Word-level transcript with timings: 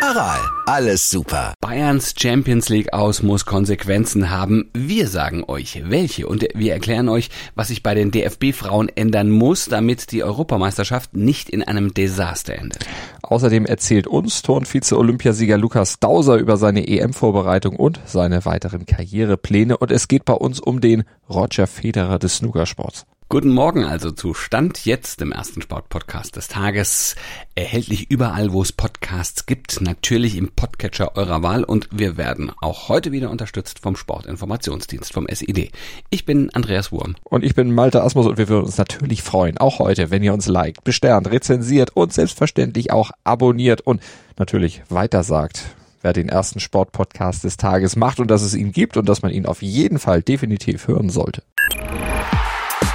Aral, 0.00 0.38
alles 0.66 1.10
super. 1.10 1.54
Bayerns 1.60 2.14
Champions 2.16 2.68
League 2.68 2.92
aus 2.92 3.22
muss 3.22 3.44
Konsequenzen 3.44 4.30
haben. 4.30 4.70
Wir 4.72 5.08
sagen 5.08 5.42
euch, 5.48 5.82
welche. 5.86 6.28
Und 6.28 6.46
wir 6.54 6.72
erklären 6.72 7.08
euch, 7.08 7.30
was 7.56 7.68
sich 7.68 7.82
bei 7.82 7.94
den 7.94 8.12
DFB-Frauen 8.12 8.90
ändern 8.94 9.28
muss, 9.28 9.64
damit 9.64 10.12
die 10.12 10.22
Europameisterschaft 10.22 11.14
nicht 11.16 11.50
in 11.50 11.64
einem 11.64 11.94
Desaster 11.94 12.54
endet. 12.54 12.86
Außerdem 13.22 13.66
erzählt 13.66 14.06
uns 14.06 14.42
Turnvize-Olympiasieger 14.42 15.58
Lukas 15.58 15.98
Dauser 15.98 16.36
über 16.36 16.56
seine 16.56 16.86
EM-Vorbereitung 16.86 17.74
und 17.74 18.00
seine 18.06 18.44
weiteren 18.44 18.86
Karrierepläne. 18.86 19.76
Und 19.76 19.90
es 19.90 20.06
geht 20.06 20.24
bei 20.24 20.34
uns 20.34 20.60
um 20.60 20.80
den 20.80 21.02
Roger 21.28 21.66
Federer 21.66 22.20
des 22.20 22.36
Snookersports. 22.36 23.04
Guten 23.30 23.50
Morgen 23.50 23.84
also 23.84 24.10
zu 24.10 24.32
Stand 24.32 24.86
jetzt 24.86 25.20
im 25.20 25.32
ersten 25.32 25.60
Sportpodcast 25.60 26.36
des 26.36 26.48
Tages. 26.48 27.14
Erhältlich 27.54 28.10
überall, 28.10 28.54
wo 28.54 28.62
es 28.62 28.72
Podcasts 28.72 29.44
gibt, 29.44 29.82
natürlich 29.82 30.34
im 30.34 30.48
Podcatcher 30.48 31.14
eurer 31.14 31.42
Wahl 31.42 31.62
und 31.62 31.90
wir 31.92 32.16
werden 32.16 32.50
auch 32.62 32.88
heute 32.88 33.12
wieder 33.12 33.28
unterstützt 33.28 33.80
vom 33.80 33.96
Sportinformationsdienst, 33.96 35.12
vom 35.12 35.26
SID. 35.30 35.72
Ich 36.08 36.24
bin 36.24 36.48
Andreas 36.54 36.90
Wurm. 36.90 37.16
Und 37.22 37.44
ich 37.44 37.54
bin 37.54 37.74
Malte 37.74 38.02
Asmus 38.02 38.26
und 38.26 38.38
wir 38.38 38.48
würden 38.48 38.64
uns 38.64 38.78
natürlich 38.78 39.22
freuen, 39.22 39.58
auch 39.58 39.78
heute, 39.78 40.10
wenn 40.10 40.22
ihr 40.22 40.32
uns 40.32 40.48
liked, 40.48 40.82
besternt, 40.84 41.30
rezensiert 41.30 41.90
und 41.94 42.14
selbstverständlich 42.14 42.92
auch 42.92 43.10
abonniert 43.24 43.82
und 43.82 44.00
natürlich 44.38 44.80
weitersagt 44.88 45.76
wer 46.00 46.14
den 46.14 46.30
ersten 46.30 46.60
Sportpodcast 46.60 47.44
des 47.44 47.58
Tages 47.58 47.96
macht 47.96 48.20
und 48.20 48.30
dass 48.30 48.40
es 48.40 48.54
ihn 48.54 48.72
gibt 48.72 48.96
und 48.96 49.06
dass 49.06 49.20
man 49.20 49.32
ihn 49.32 49.44
auf 49.44 49.60
jeden 49.60 49.98
Fall 49.98 50.22
definitiv 50.22 50.88
hören 50.88 51.10
sollte. 51.10 51.42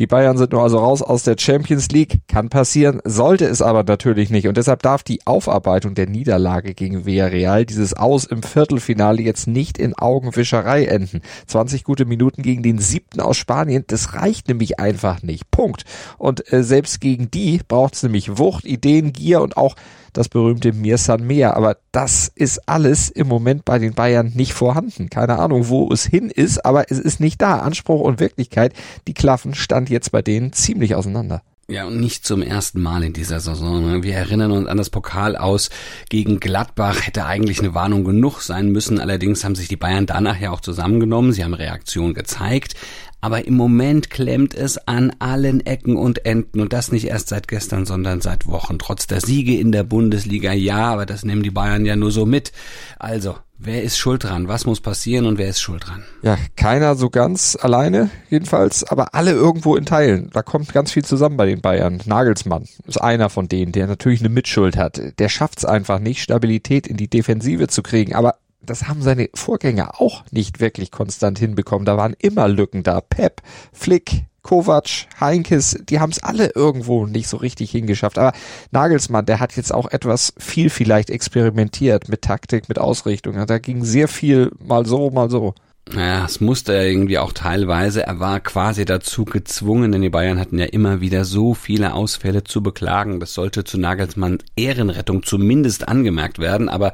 Die 0.00 0.08
Bayern 0.08 0.36
sind 0.36 0.50
nur 0.50 0.62
also 0.62 0.78
raus 0.78 1.02
aus 1.02 1.22
der 1.22 1.36
Champions 1.38 1.88
League. 1.90 2.22
Kann 2.26 2.48
passieren, 2.48 3.00
sollte 3.04 3.44
es 3.44 3.62
aber 3.62 3.84
natürlich 3.84 4.28
nicht. 4.28 4.48
Und 4.48 4.56
deshalb 4.56 4.82
darf 4.82 5.04
die 5.04 5.24
Aufarbeitung 5.24 5.94
der 5.94 6.08
Niederlage 6.08 6.74
gegen 6.74 7.06
Villarreal, 7.06 7.64
dieses 7.64 7.94
Aus 7.94 8.24
im 8.24 8.42
Viertelfinale, 8.42 9.22
jetzt 9.22 9.46
nicht 9.46 9.78
in 9.78 9.94
Augenwischerei 9.94 10.86
enden. 10.86 11.20
20 11.46 11.84
gute 11.84 12.06
Minuten 12.06 12.42
gegen 12.42 12.64
den 12.64 12.78
siebten 12.78 13.20
aus 13.20 13.36
Spanien, 13.36 13.84
das 13.86 14.14
reicht 14.14 14.48
nämlich 14.48 14.80
einfach 14.80 15.22
nicht. 15.22 15.48
Punkt. 15.52 15.84
Und 16.18 16.52
äh, 16.52 16.64
selbst 16.64 17.00
gegen 17.00 17.30
die 17.30 17.60
braucht 17.68 17.94
es 17.94 18.02
nämlich 18.02 18.36
Wucht, 18.36 18.64
Ideen, 18.64 19.12
Gier 19.12 19.42
und 19.42 19.56
auch 19.56 19.76
das 20.14 20.28
berühmte 20.28 20.72
Mir 20.72 20.96
San 20.96 21.26
Mehr. 21.26 21.56
Aber 21.56 21.76
das 21.92 22.32
ist 22.34 22.68
alles 22.68 23.10
im 23.10 23.28
Moment 23.28 23.64
bei 23.64 23.78
den 23.78 23.92
Bayern 23.92 24.32
nicht 24.34 24.54
vorhanden. 24.54 25.10
Keine 25.10 25.38
Ahnung, 25.38 25.68
wo 25.68 25.92
es 25.92 26.04
hin 26.04 26.30
ist, 26.30 26.64
aber 26.64 26.90
es 26.90 26.98
ist 26.98 27.20
nicht 27.20 27.42
da. 27.42 27.58
Anspruch 27.58 28.00
und 28.00 28.20
Wirklichkeit, 28.20 28.72
die 29.06 29.14
klaffen 29.14 29.54
stand 29.54 29.90
jetzt 29.90 30.12
bei 30.12 30.22
denen 30.22 30.52
ziemlich 30.52 30.94
auseinander. 30.94 31.42
Ja, 31.66 31.86
und 31.86 31.98
nicht 31.98 32.26
zum 32.26 32.42
ersten 32.42 32.82
Mal 32.82 33.02
in 33.04 33.14
dieser 33.14 33.40
Saison. 33.40 33.86
Ne? 33.86 34.02
Wir 34.02 34.14
erinnern 34.14 34.50
uns 34.50 34.68
an 34.68 34.76
das 34.76 34.90
Pokal 34.90 35.34
aus 35.34 35.70
gegen 36.10 36.38
Gladbach. 36.38 37.06
Hätte 37.06 37.24
eigentlich 37.24 37.60
eine 37.60 37.72
Warnung 37.72 38.04
genug 38.04 38.42
sein 38.42 38.70
müssen. 38.70 39.00
Allerdings 39.00 39.44
haben 39.44 39.54
sich 39.54 39.68
die 39.68 39.76
Bayern 39.76 40.04
danach 40.04 40.38
ja 40.38 40.50
auch 40.50 40.60
zusammengenommen. 40.60 41.32
Sie 41.32 41.42
haben 41.42 41.54
Reaktion 41.54 42.12
gezeigt. 42.12 42.74
Aber 43.22 43.46
im 43.46 43.54
Moment 43.54 44.10
klemmt 44.10 44.52
es 44.52 44.76
an 44.86 45.10
allen 45.18 45.64
Ecken 45.64 45.96
und 45.96 46.26
Enden 46.26 46.60
und 46.60 46.74
das 46.74 46.92
nicht 46.92 47.06
erst 47.06 47.30
seit 47.30 47.48
gestern, 47.48 47.86
sondern 47.86 48.20
seit 48.20 48.46
Wochen. 48.46 48.78
Trotz 48.78 49.06
der 49.06 49.22
Siege 49.22 49.58
in 49.58 49.72
der 49.72 49.84
Bundesliga, 49.84 50.52
ja, 50.52 50.92
aber 50.92 51.06
das 51.06 51.24
nehmen 51.24 51.42
die 51.42 51.50
Bayern 51.50 51.86
ja 51.86 51.96
nur 51.96 52.10
so 52.10 52.26
mit. 52.26 52.52
Also, 52.98 53.36
wer 53.64 53.82
ist 53.82 53.98
schuld 53.98 54.24
dran? 54.24 54.48
Was 54.48 54.66
muss 54.66 54.80
passieren 54.80 55.26
und 55.26 55.38
wer 55.38 55.48
ist 55.48 55.60
schuld 55.60 55.86
dran? 55.86 56.04
Ja, 56.22 56.38
keiner 56.56 56.94
so 56.94 57.10
ganz 57.10 57.56
alleine, 57.60 58.10
jedenfalls, 58.30 58.84
aber 58.84 59.14
alle 59.14 59.32
irgendwo 59.32 59.76
in 59.76 59.86
Teilen. 59.86 60.30
Da 60.32 60.42
kommt 60.42 60.72
ganz 60.72 60.92
viel 60.92 61.04
zusammen 61.04 61.36
bei 61.36 61.46
den 61.46 61.60
Bayern. 61.60 62.00
Nagelsmann 62.04 62.64
ist 62.86 63.00
einer 63.00 63.30
von 63.30 63.48
denen, 63.48 63.72
der 63.72 63.86
natürlich 63.86 64.20
eine 64.20 64.28
Mitschuld 64.28 64.76
hat. 64.76 65.00
Der 65.18 65.28
schafft 65.28 65.58
es 65.58 65.64
einfach 65.64 65.98
nicht, 65.98 66.20
Stabilität 66.20 66.86
in 66.86 66.96
die 66.96 67.08
Defensive 67.08 67.68
zu 67.68 67.82
kriegen. 67.82 68.14
Aber 68.14 68.36
das 68.60 68.88
haben 68.88 69.02
seine 69.02 69.28
Vorgänger 69.34 70.00
auch 70.00 70.24
nicht 70.30 70.60
wirklich 70.60 70.90
konstant 70.90 71.38
hinbekommen. 71.38 71.84
Da 71.84 71.96
waren 71.96 72.14
immer 72.18 72.48
Lücken 72.48 72.82
da. 72.82 73.00
Pep, 73.00 73.42
Flick, 73.72 74.24
Kovac, 74.44 75.06
Heinkes, 75.20 75.76
die 75.88 75.98
haben 75.98 76.10
es 76.10 76.22
alle 76.22 76.52
irgendwo 76.54 77.06
nicht 77.06 77.28
so 77.28 77.38
richtig 77.38 77.70
hingeschafft. 77.72 78.18
Aber 78.18 78.32
Nagelsmann, 78.70 79.26
der 79.26 79.40
hat 79.40 79.56
jetzt 79.56 79.74
auch 79.74 79.90
etwas 79.90 80.34
viel 80.38 80.70
vielleicht 80.70 81.10
experimentiert 81.10 82.08
mit 82.08 82.22
Taktik, 82.22 82.68
mit 82.68 82.78
Ausrichtung. 82.78 83.44
Da 83.46 83.58
ging 83.58 83.84
sehr 83.84 84.06
viel 84.06 84.52
mal 84.62 84.86
so, 84.86 85.10
mal 85.10 85.30
so. 85.30 85.54
Naja, 85.92 86.24
es 86.24 86.40
musste 86.40 86.74
er 86.74 86.86
irgendwie 86.86 87.18
auch 87.18 87.32
teilweise. 87.32 88.04
Er 88.06 88.20
war 88.20 88.40
quasi 88.40 88.84
dazu 88.84 89.24
gezwungen, 89.24 89.92
denn 89.92 90.02
die 90.02 90.10
Bayern 90.10 90.38
hatten 90.38 90.58
ja 90.58 90.66
immer 90.66 91.00
wieder 91.00 91.24
so 91.24 91.54
viele 91.54 91.94
Ausfälle 91.94 92.44
zu 92.44 92.62
beklagen. 92.62 93.20
Das 93.20 93.34
sollte 93.34 93.64
zu 93.64 93.78
Nagelsmann 93.78 94.38
Ehrenrettung 94.56 95.22
zumindest 95.22 95.88
angemerkt 95.88 96.38
werden. 96.38 96.68
Aber 96.68 96.92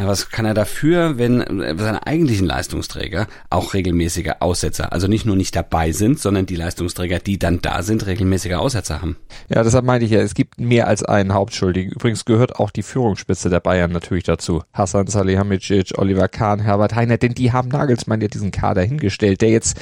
ja, 0.00 0.06
was 0.06 0.30
kann 0.30 0.46
er 0.46 0.54
dafür, 0.54 1.18
wenn 1.18 1.44
seine 1.76 2.06
eigentlichen 2.06 2.46
Leistungsträger 2.46 3.26
auch 3.50 3.74
regelmäßige 3.74 4.32
Aussetzer, 4.40 4.94
also 4.94 5.08
nicht 5.08 5.26
nur 5.26 5.36
nicht 5.36 5.54
dabei 5.54 5.92
sind, 5.92 6.18
sondern 6.18 6.46
die 6.46 6.56
Leistungsträger, 6.56 7.18
die 7.18 7.38
dann 7.38 7.60
da 7.60 7.82
sind, 7.82 8.06
regelmäßige 8.06 8.54
Aussetzer 8.54 9.02
haben? 9.02 9.16
Ja, 9.50 9.62
deshalb 9.62 9.84
meinte 9.84 10.06
ich 10.06 10.12
ja, 10.12 10.20
es 10.20 10.32
gibt 10.32 10.58
mehr 10.58 10.86
als 10.86 11.02
einen 11.04 11.34
Hauptschuldigen. 11.34 11.92
Übrigens 11.92 12.24
gehört 12.24 12.56
auch 12.56 12.70
die 12.70 12.82
Führungsspitze 12.82 13.50
der 13.50 13.60
Bayern 13.60 13.92
natürlich 13.92 14.24
dazu. 14.24 14.62
Hassan 14.72 15.06
Salihamidzic, 15.06 15.98
Oliver 15.98 16.28
Kahn, 16.28 16.60
Herbert 16.60 16.94
Heiner, 16.94 17.18
denn 17.18 17.34
die 17.34 17.52
haben 17.52 17.68
Nagelsmann 17.68 18.22
ja 18.22 18.28
diesen 18.28 18.52
Kader 18.52 18.82
hingestellt, 18.82 19.42
der 19.42 19.50
jetzt 19.50 19.78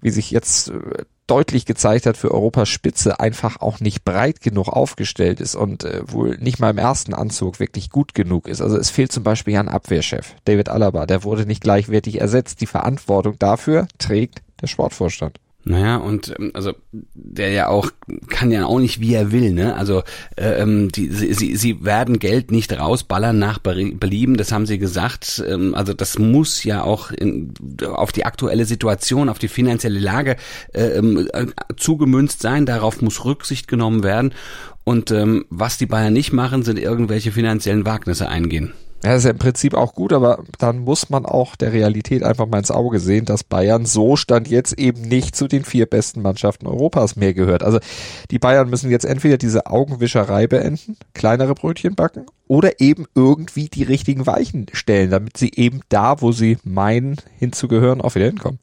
wie 0.00 0.10
sich 0.10 0.30
jetzt 0.30 0.70
äh, 0.70 1.04
deutlich 1.26 1.66
gezeigt 1.66 2.06
hat, 2.06 2.16
für 2.16 2.32
Europas 2.32 2.68
Spitze 2.68 3.20
einfach 3.20 3.60
auch 3.60 3.80
nicht 3.80 4.04
breit 4.04 4.40
genug 4.40 4.68
aufgestellt 4.68 5.40
ist 5.40 5.54
und 5.54 5.84
äh, 5.84 6.02
wohl 6.06 6.36
nicht 6.38 6.58
mal 6.58 6.70
im 6.70 6.78
ersten 6.78 7.14
Anzug 7.14 7.60
wirklich 7.60 7.90
gut 7.90 8.14
genug 8.14 8.48
ist. 8.48 8.60
Also 8.60 8.76
es 8.76 8.90
fehlt 8.90 9.12
zum 9.12 9.22
Beispiel 9.22 9.54
ja 9.54 9.60
ein 9.60 9.68
Abwehrchef, 9.68 10.34
David 10.44 10.68
Alaba, 10.68 11.06
der 11.06 11.24
wurde 11.24 11.46
nicht 11.46 11.62
gleichwertig 11.62 12.20
ersetzt. 12.20 12.60
Die 12.60 12.66
Verantwortung 12.66 13.38
dafür 13.38 13.88
trägt 13.98 14.42
der 14.60 14.66
Sportvorstand. 14.66 15.38
Naja, 15.64 15.96
und 15.96 16.34
ähm, 16.38 16.50
also 16.54 16.74
der 17.14 17.50
ja 17.50 17.68
auch 17.68 17.90
kann 18.28 18.50
ja 18.50 18.66
auch 18.66 18.80
nicht, 18.80 19.00
wie 19.00 19.14
er 19.14 19.30
will, 19.30 19.52
ne? 19.52 19.76
Also 19.76 20.02
äh, 20.36 20.60
ähm, 20.60 20.90
die, 20.90 21.08
sie, 21.08 21.54
sie 21.54 21.84
werden 21.84 22.18
Geld 22.18 22.50
nicht 22.50 22.76
rausballern 22.76 23.38
nach 23.38 23.58
Belieben, 23.60 24.36
das 24.36 24.50
haben 24.50 24.66
sie 24.66 24.78
gesagt. 24.78 25.42
Ähm, 25.46 25.76
also 25.76 25.94
das 25.94 26.18
muss 26.18 26.64
ja 26.64 26.82
auch 26.82 27.12
in, 27.12 27.54
auf 27.86 28.10
die 28.10 28.24
aktuelle 28.24 28.64
Situation, 28.64 29.28
auf 29.28 29.38
die 29.38 29.48
finanzielle 29.48 30.00
Lage 30.00 30.36
äh, 30.72 30.98
ähm, 30.98 31.28
äh, 31.32 31.46
zugemünzt 31.76 32.42
sein. 32.42 32.66
Darauf 32.66 33.00
muss 33.00 33.24
Rücksicht 33.24 33.68
genommen 33.68 34.02
werden. 34.02 34.34
Und 34.84 35.12
ähm, 35.12 35.44
was 35.48 35.78
die 35.78 35.86
Bayern 35.86 36.12
nicht 36.12 36.32
machen, 36.32 36.64
sind 36.64 36.78
irgendwelche 36.78 37.30
finanziellen 37.30 37.86
Wagnisse 37.86 38.28
eingehen. 38.28 38.72
Ja, 39.04 39.16
ist 39.16 39.24
ja 39.24 39.30
im 39.30 39.38
Prinzip 39.38 39.74
auch 39.74 39.94
gut, 39.94 40.12
aber 40.12 40.44
dann 40.58 40.78
muss 40.78 41.10
man 41.10 41.26
auch 41.26 41.56
der 41.56 41.72
Realität 41.72 42.22
einfach 42.22 42.46
mal 42.46 42.58
ins 42.58 42.70
Auge 42.70 43.00
sehen, 43.00 43.24
dass 43.24 43.42
Bayern 43.42 43.84
so 43.84 44.14
stand 44.14 44.46
jetzt 44.48 44.78
eben 44.78 45.02
nicht 45.02 45.34
zu 45.34 45.48
den 45.48 45.64
vier 45.64 45.86
besten 45.86 46.22
Mannschaften 46.22 46.68
Europas 46.68 47.16
mehr 47.16 47.34
gehört. 47.34 47.64
Also 47.64 47.80
die 48.30 48.38
Bayern 48.38 48.70
müssen 48.70 48.92
jetzt 48.92 49.04
entweder 49.04 49.38
diese 49.38 49.66
Augenwischerei 49.66 50.46
beenden, 50.46 50.96
kleinere 51.14 51.54
Brötchen 51.54 51.96
backen 51.96 52.26
oder 52.46 52.80
eben 52.80 53.06
irgendwie 53.16 53.68
die 53.68 53.82
richtigen 53.82 54.26
Weichen 54.26 54.66
stellen, 54.72 55.10
damit 55.10 55.36
sie 55.36 55.50
eben 55.52 55.80
da, 55.88 56.20
wo 56.20 56.30
sie 56.30 56.58
meinen 56.62 57.16
hinzugehören, 57.38 58.00
auch 58.00 58.14
wieder 58.14 58.26
hinkommen. 58.26 58.60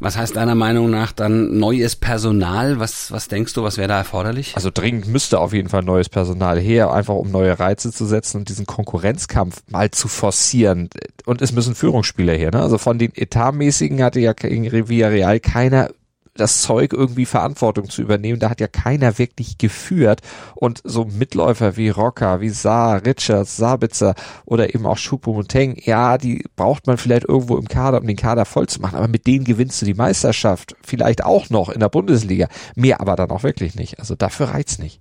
Was 0.00 0.16
heißt 0.16 0.36
deiner 0.36 0.54
Meinung 0.54 0.90
nach 0.90 1.12
dann 1.12 1.58
neues 1.58 1.96
Personal? 1.96 2.78
Was, 2.78 3.12
was 3.12 3.28
denkst 3.28 3.54
du, 3.54 3.62
was 3.62 3.76
wäre 3.76 3.88
da 3.88 3.98
erforderlich? 3.98 4.52
Also 4.54 4.70
dringend 4.72 5.08
müsste 5.08 5.38
auf 5.38 5.52
jeden 5.52 5.68
Fall 5.68 5.82
neues 5.82 6.08
Personal 6.08 6.58
her, 6.58 6.92
einfach 6.92 7.14
um 7.14 7.30
neue 7.30 7.58
Reize 7.58 7.92
zu 7.92 8.04
setzen 8.04 8.38
und 8.38 8.48
diesen 8.48 8.66
Konkurrenzkampf 8.66 9.62
mal 9.68 9.90
zu 9.90 10.08
forcieren. 10.08 10.90
Und 11.24 11.42
es 11.42 11.52
müssen 11.52 11.74
Führungsspieler 11.74 12.34
her. 12.34 12.50
Ne? 12.52 12.60
Also 12.60 12.78
von 12.78 12.98
den 12.98 13.12
Etatmäßigen 13.14 14.02
hatte 14.02 14.20
ja 14.20 14.32
gegen 14.32 14.70
Villarreal 14.70 15.40
keiner 15.40 15.90
das 16.36 16.62
Zeug 16.62 16.92
irgendwie 16.92 17.26
Verantwortung 17.26 17.88
zu 17.88 18.02
übernehmen. 18.02 18.38
Da 18.38 18.50
hat 18.50 18.60
ja 18.60 18.68
keiner 18.68 19.18
wirklich 19.18 19.58
geführt 19.58 20.20
und 20.54 20.80
so 20.84 21.04
Mitläufer 21.04 21.76
wie 21.76 21.88
Rocker, 21.88 22.40
wie 22.40 22.48
Saar, 22.48 23.04
Richards, 23.04 23.56
Sabitzer 23.56 24.14
oder 24.44 24.74
eben 24.74 24.86
auch 24.86 24.98
Choupo-Moting, 24.98 25.80
ja, 25.84 26.18
die 26.18 26.44
braucht 26.56 26.86
man 26.86 26.96
vielleicht 26.98 27.28
irgendwo 27.28 27.56
im 27.56 27.68
Kader, 27.68 28.00
um 28.00 28.06
den 28.06 28.16
Kader 28.16 28.44
voll 28.44 28.66
zu 28.66 28.80
machen, 28.80 28.96
aber 28.96 29.08
mit 29.08 29.26
denen 29.26 29.44
gewinnst 29.44 29.80
du 29.82 29.86
die 29.86 29.94
Meisterschaft, 29.94 30.76
vielleicht 30.82 31.24
auch 31.24 31.50
noch 31.50 31.68
in 31.68 31.80
der 31.80 31.88
Bundesliga, 31.88 32.48
mehr 32.74 33.00
aber 33.00 33.16
dann 33.16 33.30
auch 33.30 33.42
wirklich 33.42 33.74
nicht. 33.74 33.98
Also 33.98 34.14
dafür 34.14 34.50
reizt 34.50 34.80
nicht. 34.80 35.00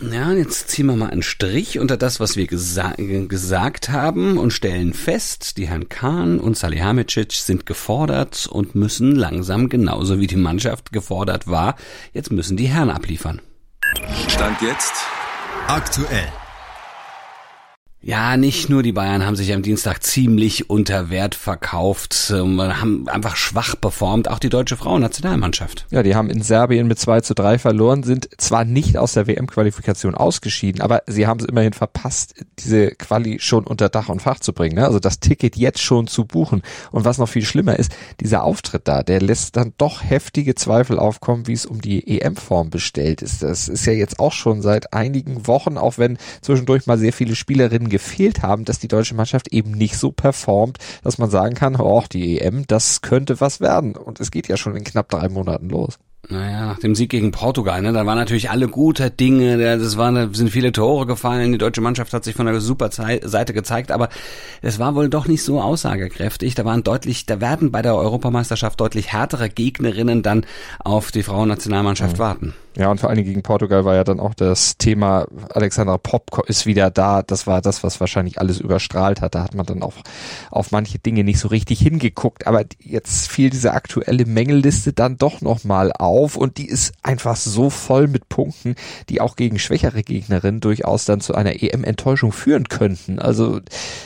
Ja, 0.00 0.32
jetzt 0.32 0.68
ziehen 0.68 0.86
wir 0.86 0.94
mal 0.94 1.10
einen 1.10 1.22
Strich 1.22 1.80
unter 1.80 1.96
das, 1.96 2.20
was 2.20 2.36
wir 2.36 2.46
gesa 2.46 2.94
gesagt 2.96 3.88
haben 3.88 4.38
und 4.38 4.52
stellen 4.52 4.94
fest, 4.94 5.56
die 5.56 5.66
Herrn 5.66 5.88
Kahn 5.88 6.38
und 6.38 6.56
Salihamidzic 6.56 7.32
sind 7.32 7.66
gefordert 7.66 8.46
und 8.46 8.76
müssen 8.76 9.16
langsam 9.16 9.68
genauso 9.68 10.20
wie 10.20 10.28
die 10.28 10.36
Mannschaft 10.36 10.92
gefordert 10.92 11.48
war. 11.48 11.74
Jetzt 12.12 12.30
müssen 12.30 12.56
die 12.56 12.68
Herren 12.68 12.90
abliefern. 12.90 13.40
Stand 14.28 14.62
jetzt 14.62 14.92
aktuell. 15.66 16.28
Ja, 18.00 18.36
nicht 18.36 18.68
nur 18.68 18.84
die 18.84 18.92
Bayern 18.92 19.26
haben 19.26 19.34
sich 19.34 19.52
am 19.52 19.62
Dienstag 19.62 20.04
ziemlich 20.04 20.70
unter 20.70 21.10
Wert 21.10 21.34
verkauft, 21.34 22.32
ähm, 22.32 22.62
haben 22.62 23.08
einfach 23.08 23.34
schwach 23.34 23.74
performt, 23.80 24.30
auch 24.30 24.38
die 24.38 24.50
deutsche 24.50 24.76
Frauennationalmannschaft. 24.76 25.84
Ja, 25.90 26.04
die 26.04 26.14
haben 26.14 26.30
in 26.30 26.40
Serbien 26.40 26.86
mit 26.86 27.00
2 27.00 27.22
zu 27.22 27.34
3 27.34 27.58
verloren, 27.58 28.04
sind 28.04 28.28
zwar 28.38 28.64
nicht 28.64 28.96
aus 28.96 29.14
der 29.14 29.26
WM-Qualifikation 29.26 30.14
ausgeschieden, 30.14 30.80
aber 30.80 31.02
sie 31.08 31.26
haben 31.26 31.40
es 31.40 31.46
immerhin 31.46 31.72
verpasst, 31.72 32.36
diese 32.60 32.92
Quali 32.92 33.40
schon 33.40 33.66
unter 33.66 33.88
Dach 33.88 34.08
und 34.08 34.22
Fach 34.22 34.38
zu 34.38 34.52
bringen. 34.52 34.76
Ne? 34.76 34.86
Also 34.86 35.00
das 35.00 35.18
Ticket 35.18 35.56
jetzt 35.56 35.82
schon 35.82 36.06
zu 36.06 36.24
buchen. 36.24 36.62
Und 36.92 37.04
was 37.04 37.18
noch 37.18 37.28
viel 37.28 37.44
schlimmer 37.44 37.80
ist, 37.80 37.90
dieser 38.20 38.44
Auftritt 38.44 38.86
da, 38.86 39.02
der 39.02 39.20
lässt 39.20 39.56
dann 39.56 39.72
doch 39.76 40.04
heftige 40.04 40.54
Zweifel 40.54 41.00
aufkommen, 41.00 41.48
wie 41.48 41.52
es 41.52 41.66
um 41.66 41.80
die 41.80 42.20
EM-Form 42.20 42.70
bestellt 42.70 43.22
ist. 43.22 43.42
Das 43.42 43.66
ist 43.66 43.86
ja 43.86 43.92
jetzt 43.92 44.20
auch 44.20 44.32
schon 44.32 44.62
seit 44.62 44.92
einigen 44.92 45.48
Wochen, 45.48 45.76
auch 45.76 45.98
wenn 45.98 46.16
zwischendurch 46.42 46.86
mal 46.86 46.96
sehr 46.96 47.12
viele 47.12 47.34
Spielerinnen 47.34 47.87
gefehlt 47.88 48.42
haben, 48.42 48.64
dass 48.64 48.78
die 48.78 48.88
deutsche 48.88 49.14
Mannschaft 49.14 49.48
eben 49.48 49.72
nicht 49.72 49.96
so 49.96 50.12
performt, 50.12 50.78
dass 51.02 51.18
man 51.18 51.30
sagen 51.30 51.54
kann, 51.54 51.76
oh, 51.76 52.04
die 52.12 52.40
EM, 52.40 52.66
das 52.66 53.00
könnte 53.00 53.40
was 53.40 53.60
werden. 53.60 53.96
Und 53.96 54.20
es 54.20 54.30
geht 54.30 54.48
ja 54.48 54.56
schon 54.56 54.76
in 54.76 54.84
knapp 54.84 55.08
drei 55.08 55.28
Monaten 55.28 55.68
los. 55.68 55.98
Naja, 56.30 56.66
nach 56.66 56.78
dem 56.78 56.94
Sieg 56.94 57.10
gegen 57.10 57.30
Portugal, 57.30 57.80
ne, 57.80 57.92
da 57.92 58.04
waren 58.04 58.18
natürlich 58.18 58.50
alle 58.50 58.68
gute 58.68 59.10
Dinge, 59.10 59.56
das 59.56 59.96
waren, 59.96 60.34
sind 60.34 60.50
viele 60.50 60.72
Tore 60.72 61.06
gefallen, 61.06 61.52
die 61.52 61.58
deutsche 61.58 61.80
Mannschaft 61.80 62.12
hat 62.12 62.22
sich 62.22 62.34
von 62.34 62.44
der 62.44 62.60
super 62.60 62.90
Seite 62.90 63.54
gezeigt, 63.54 63.90
aber 63.90 64.10
es 64.60 64.78
war 64.78 64.94
wohl 64.94 65.08
doch 65.08 65.26
nicht 65.26 65.42
so 65.42 65.62
aussagekräftig. 65.62 66.54
Da 66.54 66.66
waren 66.66 66.82
deutlich, 66.82 67.24
da 67.24 67.40
werden 67.40 67.70
bei 67.70 67.80
der 67.80 67.94
Europameisterschaft 67.94 68.78
deutlich 68.78 69.12
härtere 69.12 69.48
Gegnerinnen 69.48 70.22
dann 70.22 70.44
auf 70.80 71.12
die 71.12 71.22
Frauennationalmannschaft 71.22 72.16
mhm. 72.16 72.22
warten. 72.22 72.54
Ja, 72.78 72.92
und 72.92 73.00
vor 73.00 73.08
allen 73.08 73.16
Dingen 73.16 73.28
gegen 73.28 73.42
Portugal 73.42 73.84
war 73.84 73.96
ja 73.96 74.04
dann 74.04 74.20
auch 74.20 74.34
das 74.34 74.78
Thema, 74.78 75.26
Alexandra 75.52 75.98
Pop 75.98 76.44
ist 76.46 76.64
wieder 76.64 76.92
da. 76.92 77.24
Das 77.24 77.48
war 77.48 77.60
das, 77.60 77.82
was 77.82 77.98
wahrscheinlich 77.98 78.40
alles 78.40 78.60
überstrahlt 78.60 79.20
hat. 79.20 79.34
Da 79.34 79.42
hat 79.42 79.56
man 79.56 79.66
dann 79.66 79.82
auch 79.82 79.94
auf 80.52 80.70
manche 80.70 81.00
Dinge 81.00 81.24
nicht 81.24 81.40
so 81.40 81.48
richtig 81.48 81.80
hingeguckt. 81.80 82.46
Aber 82.46 82.64
jetzt 82.78 83.32
fiel 83.32 83.50
diese 83.50 83.72
aktuelle 83.72 84.26
Mängelliste 84.26 84.92
dann 84.92 85.18
doch 85.18 85.40
nochmal 85.40 85.90
auf 85.92 86.36
und 86.36 86.56
die 86.56 86.68
ist 86.68 86.92
einfach 87.02 87.34
so 87.34 87.68
voll 87.68 88.06
mit 88.06 88.28
Punkten, 88.28 88.76
die 89.08 89.20
auch 89.20 89.34
gegen 89.34 89.58
schwächere 89.58 90.04
Gegnerinnen 90.04 90.60
durchaus 90.60 91.04
dann 91.04 91.20
zu 91.20 91.34
einer 91.34 91.60
EM-Enttäuschung 91.60 92.30
führen 92.30 92.68
könnten. 92.68 93.18
Also, 93.18 93.60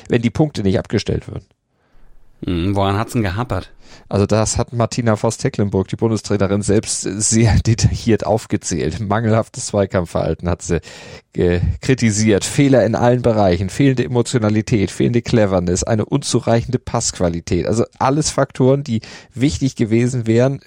wenn 0.08 0.22
die 0.22 0.30
Punkte 0.30 0.62
nicht 0.62 0.78
abgestellt 0.78 1.28
würden. 1.28 1.44
Hm, 2.44 2.74
woran 2.74 2.98
hat's 2.98 3.12
denn 3.12 3.22
gehapert? 3.22 3.70
Also 4.08 4.26
das 4.26 4.58
hat 4.58 4.72
Martina 4.72 5.16
Voss-Tecklenburg, 5.16 5.88
die 5.88 5.96
Bundestrainerin, 5.96 6.62
selbst 6.62 7.02
sehr 7.02 7.54
detailliert 7.66 8.26
aufgezählt. 8.26 9.00
Mangelhaftes 9.00 9.66
Zweikampfverhalten 9.66 10.48
hat 10.48 10.62
sie 10.62 10.80
kritisiert. 11.80 12.44
Fehler 12.44 12.84
in 12.84 12.94
allen 12.94 13.22
Bereichen, 13.22 13.70
fehlende 13.70 14.04
Emotionalität, 14.04 14.90
fehlende 14.90 15.22
Cleverness, 15.22 15.82
eine 15.82 16.04
unzureichende 16.04 16.78
Passqualität. 16.78 17.66
Also 17.66 17.84
alles 17.98 18.30
Faktoren, 18.30 18.84
die 18.84 19.00
wichtig 19.34 19.76
gewesen 19.76 20.26
wären, 20.26 20.60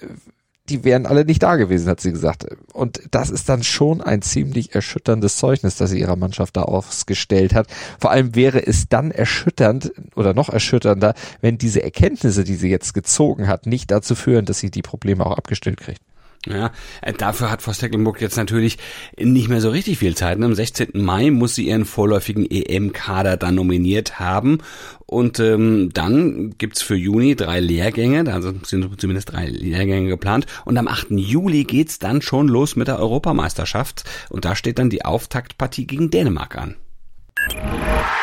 die 0.68 0.84
wären 0.84 1.06
alle 1.06 1.24
nicht 1.24 1.42
da 1.42 1.56
gewesen, 1.56 1.88
hat 1.88 2.00
sie 2.00 2.12
gesagt. 2.12 2.46
Und 2.72 3.00
das 3.10 3.30
ist 3.30 3.48
dann 3.48 3.62
schon 3.62 4.00
ein 4.00 4.22
ziemlich 4.22 4.74
erschütterndes 4.74 5.36
Zeugnis, 5.36 5.76
das 5.76 5.90
sie 5.90 6.00
ihrer 6.00 6.16
Mannschaft 6.16 6.56
da 6.56 6.62
ausgestellt 6.62 7.54
hat. 7.54 7.68
Vor 7.98 8.10
allem 8.10 8.34
wäre 8.34 8.66
es 8.66 8.88
dann 8.88 9.10
erschütternd 9.10 9.92
oder 10.14 10.34
noch 10.34 10.48
erschütternder, 10.48 11.14
wenn 11.40 11.58
diese 11.58 11.82
Erkenntnisse, 11.82 12.44
die 12.44 12.56
sie 12.56 12.68
jetzt 12.68 12.94
gezogen 12.94 13.48
hat, 13.48 13.66
nicht 13.66 13.90
dazu 13.90 14.14
führen, 14.14 14.44
dass 14.44 14.58
sie 14.58 14.70
die 14.70 14.82
Probleme 14.82 15.24
auch 15.24 15.36
abgestellt 15.36 15.78
kriegt. 15.78 16.05
Ja, 16.46 16.70
äh, 17.02 17.12
dafür 17.12 17.50
hat 17.50 17.62
Vos 17.62 17.78
Tecklenburg 17.78 18.20
jetzt 18.20 18.36
natürlich 18.36 18.78
nicht 19.18 19.48
mehr 19.48 19.60
so 19.60 19.70
richtig 19.70 19.98
viel 19.98 20.14
Zeit. 20.14 20.40
Am 20.40 20.54
16. 20.54 20.90
Mai 20.94 21.30
muss 21.30 21.54
sie 21.54 21.68
ihren 21.68 21.84
vorläufigen 21.84 22.46
EM-Kader 22.48 23.36
dann 23.36 23.56
nominiert 23.56 24.20
haben. 24.20 24.58
Und 25.06 25.40
ähm, 25.40 25.90
dann 25.92 26.54
gibt's 26.58 26.82
für 26.82 26.96
Juni 26.96 27.36
drei 27.36 27.60
Lehrgänge, 27.60 28.32
also 28.32 28.52
sind 28.64 29.00
zumindest 29.00 29.32
drei 29.32 29.46
Lehrgänge 29.46 30.08
geplant. 30.08 30.46
Und 30.64 30.76
am 30.78 30.88
8. 30.88 31.10
Juli 31.10 31.64
geht's 31.64 31.98
dann 31.98 32.22
schon 32.22 32.48
los 32.48 32.76
mit 32.76 32.88
der 32.88 32.98
Europameisterschaft. 32.98 34.04
Und 34.28 34.44
da 34.44 34.54
steht 34.54 34.78
dann 34.78 34.90
die 34.90 35.04
Auftaktpartie 35.04 35.86
gegen 35.86 36.10
Dänemark 36.10 36.56
an. 36.56 36.76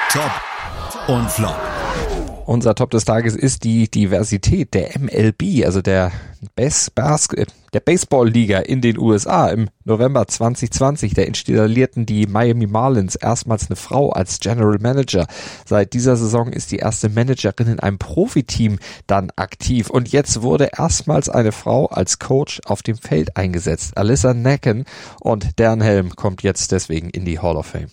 Top 0.09 0.31
und 1.07 1.29
Flop. 1.29 1.72
Unser 2.45 2.75
Top 2.75 2.91
des 2.91 3.05
Tages 3.05 3.37
ist 3.37 3.63
die 3.63 3.89
Diversität 3.89 4.73
der 4.73 4.99
MLB, 4.99 5.63
also 5.65 5.81
der, 5.81 6.11
Bas 6.55 6.91
der 7.73 7.79
Baseball-Liga 7.79 8.59
in 8.59 8.81
den 8.81 8.99
USA. 8.99 9.47
Im 9.47 9.69
November 9.85 10.27
2020, 10.27 11.13
da 11.13 11.21
installierten 11.21 12.05
die 12.05 12.27
Miami 12.27 12.67
Marlins 12.67 13.15
erstmals 13.15 13.67
eine 13.67 13.77
Frau 13.77 14.09
als 14.09 14.41
General 14.41 14.77
Manager. 14.77 15.25
Seit 15.65 15.93
dieser 15.93 16.17
Saison 16.17 16.49
ist 16.49 16.71
die 16.71 16.79
erste 16.79 17.07
Managerin 17.07 17.67
in 17.67 17.79
einem 17.79 17.97
Profiteam 17.97 18.77
dann 19.07 19.31
aktiv. 19.37 19.89
Und 19.89 20.11
jetzt 20.11 20.41
wurde 20.41 20.69
erstmals 20.77 21.29
eine 21.29 21.53
Frau 21.53 21.85
als 21.85 22.19
Coach 22.19 22.59
auf 22.65 22.83
dem 22.83 22.97
Feld 22.97 23.37
eingesetzt. 23.37 23.97
Alyssa 23.97 24.33
Nacken 24.33 24.83
und 25.21 25.59
deren 25.59 25.79
Helm 25.79 26.13
kommt 26.17 26.43
jetzt 26.43 26.73
deswegen 26.73 27.09
in 27.09 27.23
die 27.23 27.39
Hall 27.39 27.55
of 27.55 27.67
Fame. 27.67 27.87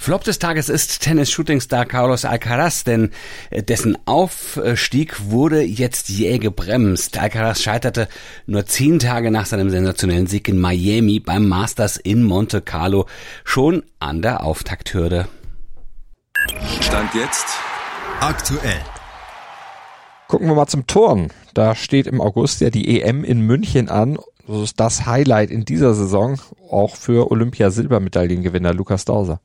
Flop 0.00 0.22
des 0.22 0.38
Tages 0.38 0.68
ist 0.68 1.02
Tennis-Shooting-Star 1.02 1.84
Carlos 1.84 2.24
Alcaraz, 2.24 2.84
denn 2.84 3.10
äh, 3.50 3.64
dessen 3.64 3.98
Aufstieg 4.06 5.28
wurde 5.28 5.60
jetzt 5.60 6.08
jäh 6.08 6.38
gebremst. 6.38 7.18
Alcaraz 7.18 7.60
scheiterte 7.60 8.08
nur 8.46 8.64
zehn 8.64 9.00
Tage 9.00 9.32
nach 9.32 9.44
seinem 9.44 9.70
sensationellen 9.70 10.28
Sieg 10.28 10.48
in 10.48 10.60
Miami 10.60 11.18
beim 11.18 11.48
Masters 11.48 11.96
in 11.96 12.22
Monte 12.22 12.62
Carlo 12.62 13.06
schon 13.44 13.82
an 13.98 14.22
der 14.22 14.44
Auftakthürde. 14.44 15.28
Stand 16.80 17.12
jetzt 17.14 17.46
aktuell. 18.20 18.80
Gucken 20.28 20.46
wir 20.46 20.54
mal 20.54 20.68
zum 20.68 20.86
Turn. 20.86 21.32
Da 21.54 21.74
steht 21.74 22.06
im 22.06 22.20
August 22.20 22.60
ja 22.60 22.70
die 22.70 23.00
EM 23.00 23.24
in 23.24 23.40
München 23.40 23.88
an. 23.88 24.16
Das 24.46 24.58
ist 24.58 24.80
das 24.80 25.06
Highlight 25.06 25.50
in 25.50 25.64
dieser 25.64 25.92
Saison, 25.94 26.40
auch 26.70 26.94
für 26.94 27.32
Olympia-Silbermedaillengewinner 27.32 28.72
Lukas 28.72 29.04
Dauser. 29.04 29.40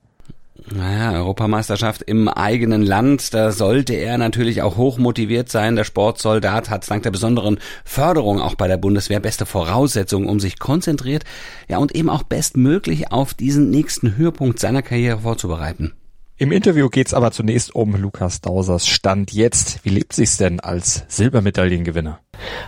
Naja, 0.72 1.14
Europameisterschaft 1.14 2.04
im 2.04 2.28
eigenen 2.28 2.84
Land, 2.84 3.34
da 3.34 3.52
sollte 3.52 3.94
er 3.94 4.18
natürlich 4.18 4.62
auch 4.62 4.78
hoch 4.78 4.98
motiviert 4.98 5.50
sein. 5.50 5.76
Der 5.76 5.84
Sportsoldat 5.84 6.70
hat 6.70 6.90
dank 6.90 7.04
der 7.04 7.12
besonderen 7.12 7.60
Förderung 7.84 8.40
auch 8.40 8.56
bei 8.56 8.68
der 8.68 8.78
Bundeswehr 8.78 9.20
beste 9.20 9.46
Voraussetzungen, 9.46 10.30
um 10.30 10.40
sich 10.40 10.60
konzentriert, 10.60 11.24
ja 11.68 11.80
und 11.80 11.96
eben 11.96 12.10
auch 12.10 12.24
bestmöglich 12.24 13.12
auf 13.12 13.34
diesen 13.34 13.72
nächsten 13.72 14.16
Höhepunkt 14.16 14.60
seiner 14.60 14.84
Karriere 14.84 15.20
vorzubereiten. 15.22 15.94
Im 16.38 16.52
Interview 16.52 16.90
geht's 16.90 17.14
aber 17.14 17.32
zunächst 17.32 17.74
um 17.76 17.96
Lukas 17.96 18.42
Dausers 18.42 18.88
Stand 18.88 19.32
jetzt. 19.32 19.86
Wie 19.86 19.90
lebt 19.90 20.14
sich's 20.14 20.38
denn 20.38 20.60
als 20.60 21.04
Silbermedaillengewinner? 21.08 22.20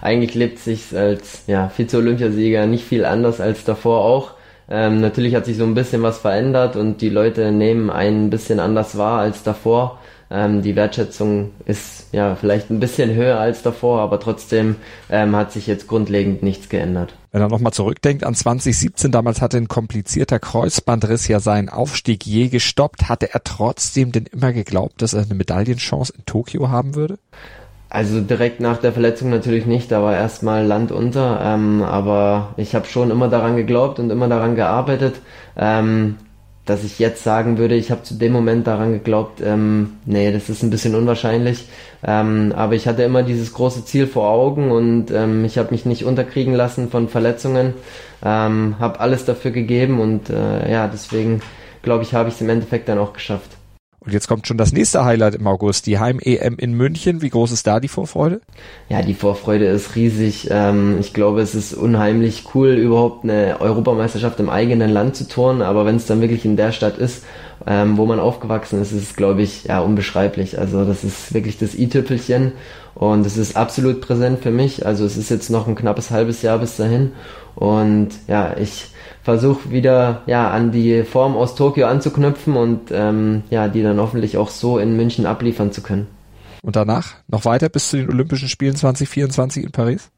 Eigentlich 0.01 0.35
lebt 0.35 0.59
sich's 0.59 0.93
als 0.93 1.43
ja, 1.47 1.69
Vize-Olympiasieger 1.69 2.67
nicht 2.67 2.85
viel 2.85 3.05
anders 3.05 3.41
als 3.41 3.63
davor 3.63 4.05
auch. 4.05 4.34
Ähm, 4.69 4.99
natürlich 4.99 5.35
hat 5.35 5.45
sich 5.45 5.57
so 5.57 5.63
ein 5.63 5.75
bisschen 5.75 6.01
was 6.01 6.17
verändert 6.17 6.75
und 6.75 7.01
die 7.01 7.09
Leute 7.09 7.51
nehmen 7.51 7.89
einen 7.89 8.27
ein 8.27 8.29
bisschen 8.29 8.59
anders 8.59 8.97
wahr 8.97 9.19
als 9.19 9.43
davor. 9.43 9.99
Ähm, 10.31 10.63
die 10.63 10.75
Wertschätzung 10.75 11.51
ist 11.65 12.07
ja 12.11 12.35
vielleicht 12.35 12.71
ein 12.71 12.79
bisschen 12.79 13.13
höher 13.13 13.39
als 13.39 13.61
davor, 13.61 14.01
aber 14.01 14.19
trotzdem 14.19 14.77
ähm, 15.09 15.35
hat 15.35 15.51
sich 15.51 15.67
jetzt 15.67 15.87
grundlegend 15.87 16.41
nichts 16.41 16.67
geändert. 16.67 17.13
Wenn 17.31 17.41
er 17.41 17.49
nochmal 17.49 17.73
zurückdenkt 17.73 18.23
an 18.23 18.33
2017, 18.33 19.11
damals 19.11 19.41
hatte 19.41 19.57
ein 19.57 19.67
komplizierter 19.67 20.39
Kreuzbandriss 20.39 21.27
ja 21.27 21.39
seinen 21.39 21.69
Aufstieg 21.69 22.25
je 22.25 22.47
gestoppt. 22.47 23.07
Hatte 23.07 23.33
er 23.33 23.43
trotzdem 23.43 24.11
denn 24.11 24.25
immer 24.25 24.51
geglaubt, 24.51 25.01
dass 25.01 25.13
er 25.13 25.23
eine 25.23 25.35
Medaillenchance 25.35 26.13
in 26.17 26.25
Tokio 26.25 26.69
haben 26.69 26.95
würde? 26.95 27.19
Also 27.95 28.19
direkt 28.19 28.59
nach 28.59 28.75
der 28.75 28.91
Verletzung 28.91 29.29
natürlich 29.29 29.65
nicht, 29.65 29.89
da 29.89 30.03
war 30.03 30.13
erstmal 30.13 30.65
Land 30.65 30.91
unter, 30.91 31.39
ähm, 31.41 31.81
aber 31.81 32.53
ich 32.57 32.75
habe 32.75 32.87
schon 32.87 33.09
immer 33.09 33.29
daran 33.29 33.55
geglaubt 33.55 33.99
und 33.99 34.09
immer 34.09 34.27
daran 34.27 34.55
gearbeitet. 34.55 35.15
Ähm, 35.55 36.17
dass 36.65 36.83
ich 36.83 36.99
jetzt 36.99 37.23
sagen 37.23 37.57
würde, 37.57 37.75
ich 37.75 37.91
habe 37.91 38.03
zu 38.03 38.15
dem 38.15 38.33
Moment 38.33 38.67
daran 38.67 38.91
geglaubt, 38.91 39.39
ähm, 39.41 39.93
nee, 40.05 40.29
das 40.33 40.49
ist 40.49 40.61
ein 40.61 40.71
bisschen 40.71 40.93
unwahrscheinlich. 40.93 41.69
Ähm, 42.05 42.51
aber 42.53 42.73
ich 42.73 42.85
hatte 42.85 43.03
immer 43.03 43.23
dieses 43.23 43.53
große 43.53 43.85
Ziel 43.85 44.07
vor 44.07 44.29
Augen 44.29 44.71
und 44.71 45.09
ähm, 45.11 45.45
ich 45.45 45.57
habe 45.57 45.71
mich 45.71 45.85
nicht 45.85 46.03
unterkriegen 46.03 46.53
lassen 46.53 46.89
von 46.89 47.07
Verletzungen, 47.07 47.75
ähm, 48.25 48.75
habe 48.77 48.99
alles 48.99 49.23
dafür 49.23 49.51
gegeben 49.51 50.01
und 50.01 50.29
äh, 50.29 50.69
ja, 50.69 50.87
deswegen 50.87 51.39
glaube 51.81 52.03
ich, 52.03 52.13
habe 52.13 52.27
ich 52.27 52.35
es 52.35 52.41
im 52.41 52.49
Endeffekt 52.49 52.89
dann 52.89 52.99
auch 52.99 53.13
geschafft. 53.13 53.51
Und 54.05 54.13
jetzt 54.13 54.27
kommt 54.27 54.45
schon 54.45 54.57
das 54.57 54.71
nächste 54.71 55.03
Highlight 55.03 55.35
im 55.35 55.47
August, 55.47 55.87
die 55.87 55.97
Heim-EM 55.97 56.57
in 56.57 56.73
München. 56.73 57.23
Wie 57.23 57.29
groß 57.29 57.51
ist 57.51 57.65
da 57.65 57.79
die 57.79 57.87
Vorfreude? 57.87 58.39
Ja, 58.87 59.01
die 59.01 59.15
Vorfreude 59.15 59.65
ist 59.65 59.95
riesig. 59.95 60.49
Ähm, 60.51 60.97
ich 60.99 61.13
glaube, 61.13 61.41
es 61.41 61.55
ist 61.55 61.73
unheimlich 61.73 62.43
cool, 62.53 62.73
überhaupt 62.73 63.23
eine 63.23 63.59
Europameisterschaft 63.59 64.39
im 64.39 64.49
eigenen 64.49 64.91
Land 64.91 65.15
zu 65.15 65.27
turnen. 65.27 65.63
Aber 65.63 65.85
wenn 65.87 65.95
es 65.95 66.05
dann 66.05 66.21
wirklich 66.21 66.45
in 66.45 66.55
der 66.55 66.71
Stadt 66.71 66.99
ist, 66.99 67.23
ähm, 67.65 67.97
wo 67.97 68.05
man 68.05 68.19
aufgewachsen 68.19 68.79
ist, 68.79 68.91
ist 68.91 69.01
es, 69.01 69.15
glaube 69.15 69.41
ich, 69.41 69.63
ja, 69.63 69.79
unbeschreiblich. 69.79 70.59
Also 70.59 70.85
das 70.85 71.03
ist 71.03 71.33
wirklich 71.33 71.57
das 71.57 71.73
i-Tüpfelchen. 71.73 72.51
Und 72.93 73.25
es 73.25 73.37
ist 73.37 73.57
absolut 73.57 74.01
präsent 74.01 74.39
für 74.41 74.51
mich. 74.51 74.85
Also 74.85 75.03
es 75.03 75.17
ist 75.17 75.29
jetzt 75.29 75.49
noch 75.49 75.67
ein 75.67 75.75
knappes 75.75 76.11
halbes 76.11 76.43
Jahr 76.43 76.59
bis 76.59 76.77
dahin. 76.77 77.13
Und 77.55 78.09
ja, 78.27 78.55
ich 78.57 78.89
versuche 79.25 79.71
wieder 79.71 80.21
ja 80.27 80.51
an 80.51 80.71
die 80.71 81.03
Form 81.03 81.35
aus 81.35 81.55
Tokio 81.55 81.87
anzuknüpfen 81.87 82.55
und 82.55 82.91
ähm, 82.91 83.41
ja 83.49 83.67
die 83.67 83.81
dann 83.81 83.99
hoffentlich 83.99 84.37
auch 84.37 84.49
so 84.49 84.77
in 84.77 84.95
München 84.95 85.25
abliefern 85.25 85.71
zu 85.71 85.81
können. 85.81 86.07
Und 86.61 86.75
danach 86.75 87.15
noch 87.27 87.43
weiter 87.43 87.67
bis 87.69 87.89
zu 87.89 87.97
den 87.97 88.09
Olympischen 88.09 88.47
Spielen 88.47 88.75
2024 88.75 89.63
in 89.63 89.71
Paris? 89.71 90.11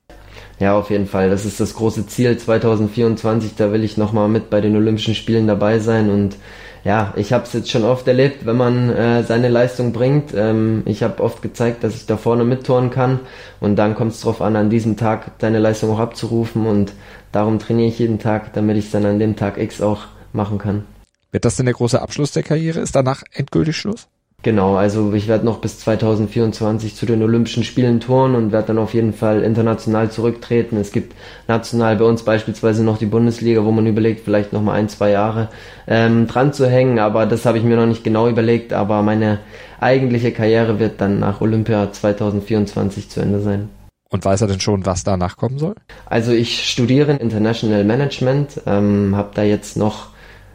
Ja, 0.59 0.77
auf 0.77 0.89
jeden 0.89 1.07
Fall. 1.07 1.29
Das 1.29 1.45
ist 1.45 1.59
das 1.59 1.73
große 1.73 2.07
Ziel 2.07 2.37
2024. 2.37 3.55
Da 3.55 3.71
will 3.71 3.83
ich 3.83 3.95
nochmal 3.95 4.27
mit 4.27 4.49
bei 4.49 4.59
den 4.59 4.75
Olympischen 4.75 5.15
Spielen 5.15 5.47
dabei 5.47 5.79
sein 5.79 6.09
und 6.09 6.35
ja, 6.83 7.13
ich 7.17 7.33
habe 7.33 7.43
es 7.43 7.51
jetzt 7.51 7.69
schon 7.69 7.83
oft 7.83 8.07
erlebt, 8.07 8.45
wenn 8.45 8.55
man 8.55 8.89
äh, 8.89 9.23
seine 9.23 9.49
Leistung 9.49 9.91
bringt. 9.91 10.33
Ähm, 10.33 10.83
ich 10.85 11.03
habe 11.03 11.21
oft 11.21 11.41
gezeigt, 11.41 11.83
dass 11.83 11.95
ich 11.95 12.05
da 12.05 12.15
vorne 12.15 12.45
mittoren 12.45 12.91
kann 12.91 13.19
und 13.59 13.75
dann 13.75 13.93
kommt 13.93 14.13
es 14.13 14.21
darauf 14.21 14.41
an, 14.41 14.55
an 14.55 14.69
diesem 14.69 14.95
Tag 14.95 15.37
deine 15.39 15.59
Leistung 15.59 15.91
auch 15.91 15.99
abzurufen 15.99 16.65
und 16.65 16.93
darum 17.31 17.59
trainiere 17.59 17.89
ich 17.89 17.99
jeden 17.99 18.19
Tag, 18.19 18.53
damit 18.53 18.77
ich 18.77 18.85
es 18.85 18.91
dann 18.91 19.05
an 19.05 19.19
dem 19.19 19.35
Tag 19.35 19.57
X 19.57 19.81
auch 19.81 20.05
machen 20.33 20.57
kann. 20.57 20.83
Wird 21.31 21.45
das 21.45 21.57
denn 21.57 21.65
der 21.65 21.75
große 21.75 22.01
Abschluss 22.01 22.31
der 22.31 22.43
Karriere? 22.43 22.79
Ist 22.79 22.95
danach 22.95 23.23
endgültig 23.33 23.77
Schluss? 23.77 24.07
Genau, 24.43 24.75
also 24.75 25.13
ich 25.13 25.27
werde 25.27 25.45
noch 25.45 25.59
bis 25.59 25.79
2024 25.79 26.95
zu 26.95 27.07
den 27.07 27.23
Olympischen 27.23 27.63
Spielen 27.63 27.99
touren 27.99 28.35
und 28.35 28.51
werde 28.51 28.67
dann 28.67 28.77
auf 28.77 28.93
jeden 28.93 29.11
Fall 29.11 29.41
international 29.41 30.11
zurücktreten. 30.11 30.77
Es 30.77 30.91
gibt 30.91 31.15
national 31.47 31.95
bei 31.95 32.05
uns 32.05 32.21
beispielsweise 32.21 32.83
noch 32.83 32.99
die 32.99 33.07
Bundesliga, 33.07 33.65
wo 33.65 33.71
man 33.71 33.87
überlegt, 33.87 34.23
vielleicht 34.23 34.53
noch 34.53 34.61
mal 34.61 34.73
ein, 34.73 34.89
zwei 34.89 35.09
Jahre 35.09 35.49
ähm, 35.87 36.27
dran 36.27 36.53
zu 36.53 36.69
hängen, 36.69 36.99
aber 36.99 37.25
das 37.25 37.45
habe 37.45 37.57
ich 37.57 37.63
mir 37.63 37.75
noch 37.77 37.87
nicht 37.87 38.03
genau 38.03 38.29
überlegt. 38.29 38.73
Aber 38.73 39.01
meine 39.01 39.39
eigentliche 39.79 40.31
Karriere 40.31 40.79
wird 40.79 41.01
dann 41.01 41.19
nach 41.19 41.41
Olympia 41.41 41.91
2024 41.91 43.09
zu 43.09 43.19
Ende 43.21 43.41
sein. 43.41 43.69
Und 44.09 44.23
weiß 44.23 44.41
er 44.41 44.47
denn 44.47 44.59
schon, 44.59 44.85
was 44.85 45.03
danach 45.03 45.37
kommen 45.37 45.57
soll? 45.57 45.75
Also 46.05 46.31
ich 46.31 46.69
studiere 46.69 47.13
International 47.13 47.83
Management, 47.83 48.61
ähm, 48.65 49.15
habe 49.15 49.31
da 49.33 49.43
jetzt 49.43 49.75
noch 49.75 50.09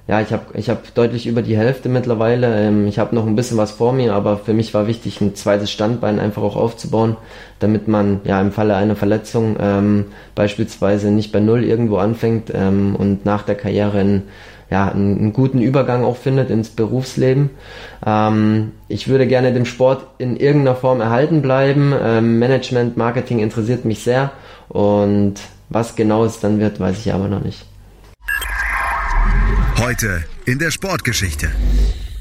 ja, 0.09 0.21
ich 0.21 0.33
habe 0.33 0.47
ich 0.55 0.69
hab 0.69 0.93
deutlich 0.95 1.29
über 1.29 1.43
die 1.43 1.57
Hälfte 1.57 1.89
mittlerweile. 1.89 2.67
Ähm, 2.67 2.89
ich 2.89 2.99
habe 2.99 3.15
noch 3.15 3.27
ein 3.27 3.37
bisschen 3.37 3.57
was 3.57 3.71
vor 3.71 3.93
mir, 3.93 4.15
aber 4.15 4.37
für 4.37 4.53
mich 4.53 4.75
war 4.75 4.89
wichtig, 4.89 5.21
ein 5.21 5.37
zweites 5.37 5.71
Standbein 5.71 6.19
einfach 6.19 6.43
auch 6.43 6.57
aufzubauen, 6.57 7.17
damit 7.61 7.87
man 7.87 8.21
ja 8.25 8.41
im 8.41 8.51
Falle 8.51 8.75
einer 8.75 8.97
Verletzung 8.97 9.57
ähm, 9.61 10.07
beispielsweise 10.35 11.11
nicht 11.13 11.31
bei 11.31 11.39
Null 11.39 11.63
irgendwo 11.63 11.99
anfängt 11.99 12.51
ähm, 12.53 12.97
und 12.97 13.25
nach 13.25 13.45
der 13.45 13.55
Karriere 13.55 14.01
in, 14.01 14.23
ja, 14.71 14.89
einen, 14.89 15.19
einen, 15.19 15.33
guten 15.33 15.61
Übergang 15.61 16.05
auch 16.05 16.17
findet 16.17 16.51
ins 16.51 16.71
Berufsleben. 16.71 17.51
Ähm, 18.05 18.73
ich 18.89 19.09
würde 19.09 19.27
gerne 19.27 19.53
dem 19.53 19.65
Sport 19.65 20.07
in 20.19 20.37
irgendeiner 20.37 20.77
Form 20.77 21.01
erhalten 21.01 21.43
bleiben. 21.43 21.93
Ähm, 22.01 22.39
Management, 22.39 22.97
Marketing 22.97 23.39
interessiert 23.39 23.85
mich 23.85 24.03
sehr 24.03 24.33
und 24.69 25.35
was 25.69 25.97
genau 25.97 26.25
es 26.25 26.41
dann 26.41 26.61
wird, 26.61 26.81
weiß 26.81 26.99
ich 26.99 27.13
aber 27.13 27.29
noch 27.29 27.43
nicht. 27.43 27.67
Heute 29.79 30.25
in 30.47 30.59
der 30.59 30.71
Sportgeschichte. 30.71 31.51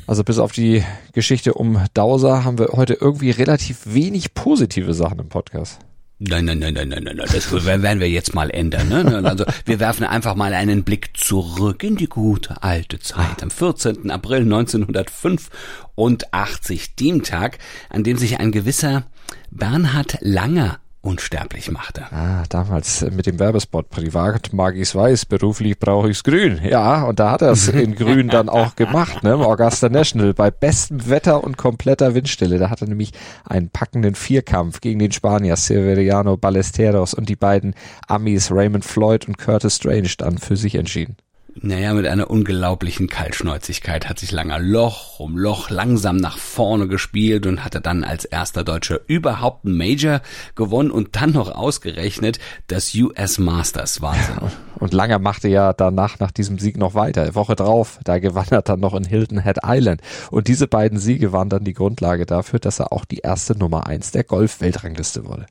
Also 0.07 0.23
bis 0.23 0.39
auf 0.39 0.51
die 0.51 0.83
Geschichte 1.13 1.53
um 1.53 1.79
Dauser 1.93 2.43
haben 2.43 2.57
wir 2.57 2.69
heute 2.73 2.95
irgendwie 2.95 3.31
relativ 3.31 3.81
wenig 3.85 4.33
positive 4.33 4.93
Sachen 4.93 5.19
im 5.19 5.29
Podcast. 5.29 5.79
Nein, 6.23 6.45
nein, 6.45 6.59
nein, 6.59 6.75
nein, 6.75 6.89
nein, 6.89 7.03
nein, 7.03 7.17
das 7.17 7.51
werden 7.65 7.99
wir 7.99 8.07
jetzt 8.07 8.35
mal 8.35 8.51
ändern. 8.51 8.89
Ne? 8.89 9.27
Also 9.27 9.43
wir 9.65 9.79
werfen 9.79 10.03
einfach 10.03 10.35
mal 10.35 10.53
einen 10.53 10.83
Blick 10.83 11.17
zurück 11.17 11.83
in 11.83 11.95
die 11.95 12.05
gute 12.05 12.61
alte 12.61 12.99
Zeit. 12.99 13.41
Am 13.41 13.49
14. 13.49 14.11
April 14.11 14.41
1985, 14.41 16.95
dem 16.95 17.23
Tag, 17.23 17.57
an 17.89 18.03
dem 18.03 18.17
sich 18.17 18.39
ein 18.39 18.51
gewisser 18.51 19.05
Bernhard 19.49 20.19
Langer 20.21 20.80
unsterblich 21.01 21.71
machte. 21.71 22.03
Ah, 22.11 22.43
damals 22.49 23.01
mit 23.11 23.25
dem 23.25 23.39
Werbespot 23.39 23.89
Privat 23.89 24.53
mag 24.53 24.75
ich's 24.75 24.93
weiß, 24.93 25.25
beruflich 25.25 25.79
brauche 25.79 26.09
ich's 26.09 26.23
grün. 26.23 26.61
Ja, 26.63 27.03
und 27.03 27.19
da 27.19 27.31
hat 27.31 27.41
er 27.41 27.51
es 27.51 27.67
in 27.67 27.95
grün 27.95 28.27
dann 28.27 28.49
auch 28.49 28.75
gemacht, 28.75 29.23
ne, 29.23 29.33
Augusta 29.33 29.89
National, 29.89 30.33
bei 30.33 30.51
bestem 30.51 31.09
Wetter 31.09 31.43
und 31.43 31.57
kompletter 31.57 32.13
Windstille. 32.13 32.59
Da 32.59 32.69
hat 32.69 32.81
er 32.81 32.87
nämlich 32.87 33.13
einen 33.45 33.69
packenden 33.69 34.15
Vierkampf 34.15 34.81
gegen 34.81 34.99
den 34.99 35.11
Spanier 35.11 35.55
Severiano 35.55 36.37
Ballesteros 36.37 37.13
und 37.13 37.29
die 37.29 37.35
beiden 37.35 37.73
Amis 38.07 38.51
Raymond 38.51 38.85
Floyd 38.85 39.27
und 39.27 39.37
Curtis 39.37 39.77
Strange 39.77 40.11
dann 40.17 40.37
für 40.37 40.55
sich 40.55 40.75
entschieden. 40.75 41.17
Naja, 41.55 41.93
mit 41.93 42.07
einer 42.07 42.29
unglaublichen 42.29 43.07
Kaltschnäuzigkeit 43.07 44.07
hat 44.07 44.19
sich 44.19 44.31
Langer 44.31 44.59
Loch 44.59 45.19
um 45.19 45.37
Loch 45.37 45.69
langsam 45.69 46.15
nach 46.15 46.37
vorne 46.37 46.87
gespielt 46.87 47.45
und 47.45 47.65
hatte 47.65 47.81
dann 47.81 48.05
als 48.05 48.23
erster 48.23 48.63
Deutscher 48.63 49.01
überhaupt 49.07 49.65
ein 49.65 49.75
Major 49.75 50.21
gewonnen 50.55 50.91
und 50.91 51.17
dann 51.17 51.31
noch 51.31 51.53
ausgerechnet 51.53 52.39
das 52.67 52.95
US 52.95 53.37
Masters. 53.37 54.01
Wahnsinn. 54.01 54.35
Ja, 54.41 54.51
und 54.79 54.93
Langer 54.93 55.19
machte 55.19 55.49
ja 55.49 55.73
danach 55.73 56.19
nach 56.19 56.31
diesem 56.31 56.57
Sieg 56.57 56.77
noch 56.77 56.95
weiter. 56.95 57.35
Woche 57.35 57.55
drauf, 57.55 57.99
da 58.05 58.19
gewann 58.19 58.47
er 58.49 58.61
dann 58.61 58.79
noch 58.79 58.93
in 58.93 59.03
Hilton 59.03 59.43
Head 59.43 59.59
Island. 59.65 60.01
Und 60.31 60.47
diese 60.47 60.67
beiden 60.67 60.99
Siege 60.99 61.33
waren 61.33 61.49
dann 61.49 61.65
die 61.65 61.73
Grundlage 61.73 62.25
dafür, 62.25 62.59
dass 62.59 62.79
er 62.79 62.93
auch 62.93 63.03
die 63.03 63.19
erste 63.19 63.57
Nummer 63.57 63.87
eins 63.87 64.11
der 64.11 64.23
Golf-Weltrangliste 64.23 65.25
wurde. 65.25 65.47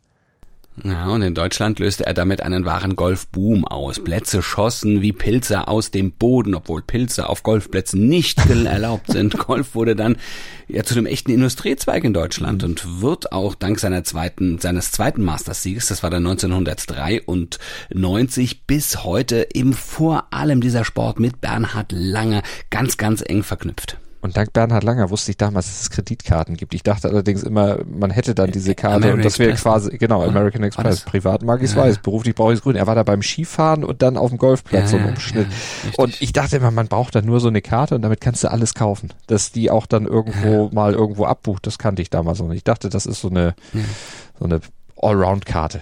Ja, 0.84 1.08
und 1.08 1.22
in 1.22 1.34
Deutschland 1.34 1.78
löste 1.78 2.04
er 2.06 2.14
damit 2.14 2.42
einen 2.42 2.64
wahren 2.64 2.96
Golfboom 2.96 3.66
aus. 3.66 4.02
Plätze 4.02 4.42
schossen 4.42 5.02
wie 5.02 5.12
Pilze 5.12 5.68
aus 5.68 5.90
dem 5.90 6.12
Boden, 6.12 6.54
obwohl 6.54 6.80
Pilze 6.82 7.28
auf 7.28 7.42
Golfplätzen 7.42 8.08
nicht 8.08 8.38
erlaubt 8.50 9.08
sind. 9.08 9.36
Golf 9.38 9.74
wurde 9.74 9.96
dann 9.96 10.16
ja 10.68 10.84
zu 10.84 10.94
dem 10.94 11.06
echten 11.06 11.30
Industriezweig 11.30 12.04
in 12.04 12.14
Deutschland 12.14 12.64
und 12.64 13.02
wird 13.02 13.32
auch 13.32 13.54
dank 13.54 13.78
seiner 13.78 14.04
zweiten, 14.04 14.58
seines 14.58 14.92
zweiten 14.92 15.22
Masters-Sieges, 15.22 15.88
das 15.88 16.02
war 16.02 16.10
dann 16.10 16.26
1993, 16.26 18.66
bis 18.66 19.04
heute 19.04 19.48
eben 19.52 19.74
vor 19.74 20.32
allem 20.32 20.60
dieser 20.60 20.84
Sport 20.84 21.20
mit 21.20 21.40
Bernhard 21.40 21.92
Lange 21.92 22.42
ganz, 22.70 22.96
ganz 22.96 23.22
eng 23.26 23.42
verknüpft. 23.42 23.98
Und 24.22 24.36
dank 24.36 24.52
Bernhard 24.52 24.84
Langer 24.84 25.08
wusste 25.08 25.30
ich 25.30 25.38
damals, 25.38 25.66
dass 25.66 25.80
es 25.82 25.90
Kreditkarten 25.90 26.56
gibt. 26.56 26.74
Ich 26.74 26.82
dachte 26.82 27.08
allerdings 27.08 27.42
immer, 27.42 27.78
man 27.86 28.10
hätte 28.10 28.34
dann 28.34 28.50
diese 28.50 28.74
Karte 28.74 28.96
American 28.96 29.18
und 29.18 29.24
das 29.24 29.38
wäre 29.38 29.54
quasi, 29.54 29.96
genau, 29.96 30.22
American 30.22 30.62
Express. 30.62 31.00
Privat 31.00 31.42
mag 31.42 31.62
ich 31.62 31.70
ja. 31.70 31.78
weiß, 31.78 31.98
beruflich 31.98 32.34
brauche 32.34 32.52
ich 32.52 32.58
es 32.58 32.62
grün. 32.62 32.76
Er 32.76 32.86
war 32.86 32.94
da 32.94 33.02
beim 33.02 33.22
Skifahren 33.22 33.82
und 33.82 34.02
dann 34.02 34.18
auf 34.18 34.28
dem 34.28 34.36
Golfplatz 34.36 34.82
ja, 34.82 34.86
so 34.88 34.96
ein 34.98 35.08
Umschnitt. 35.08 35.46
Ja, 35.84 36.04
und 36.04 36.20
ich 36.20 36.34
dachte 36.34 36.58
immer, 36.58 36.70
man 36.70 36.88
braucht 36.88 37.14
dann 37.14 37.24
nur 37.24 37.40
so 37.40 37.48
eine 37.48 37.62
Karte 37.62 37.94
und 37.94 38.02
damit 38.02 38.20
kannst 38.20 38.44
du 38.44 38.50
alles 38.50 38.74
kaufen. 38.74 39.10
Dass 39.26 39.52
die 39.52 39.70
auch 39.70 39.86
dann 39.86 40.04
irgendwo 40.04 40.68
mal 40.72 40.92
irgendwo 40.92 41.24
abbucht, 41.24 41.66
das 41.66 41.78
kannte 41.78 42.02
ich 42.02 42.10
damals 42.10 42.40
noch 42.40 42.48
nicht. 42.48 42.58
Ich 42.58 42.64
dachte, 42.64 42.90
das 42.90 43.06
ist 43.06 43.22
so 43.22 43.30
eine, 43.30 43.54
so 44.38 44.44
eine 44.44 44.60
Allround-Karte. 44.96 45.80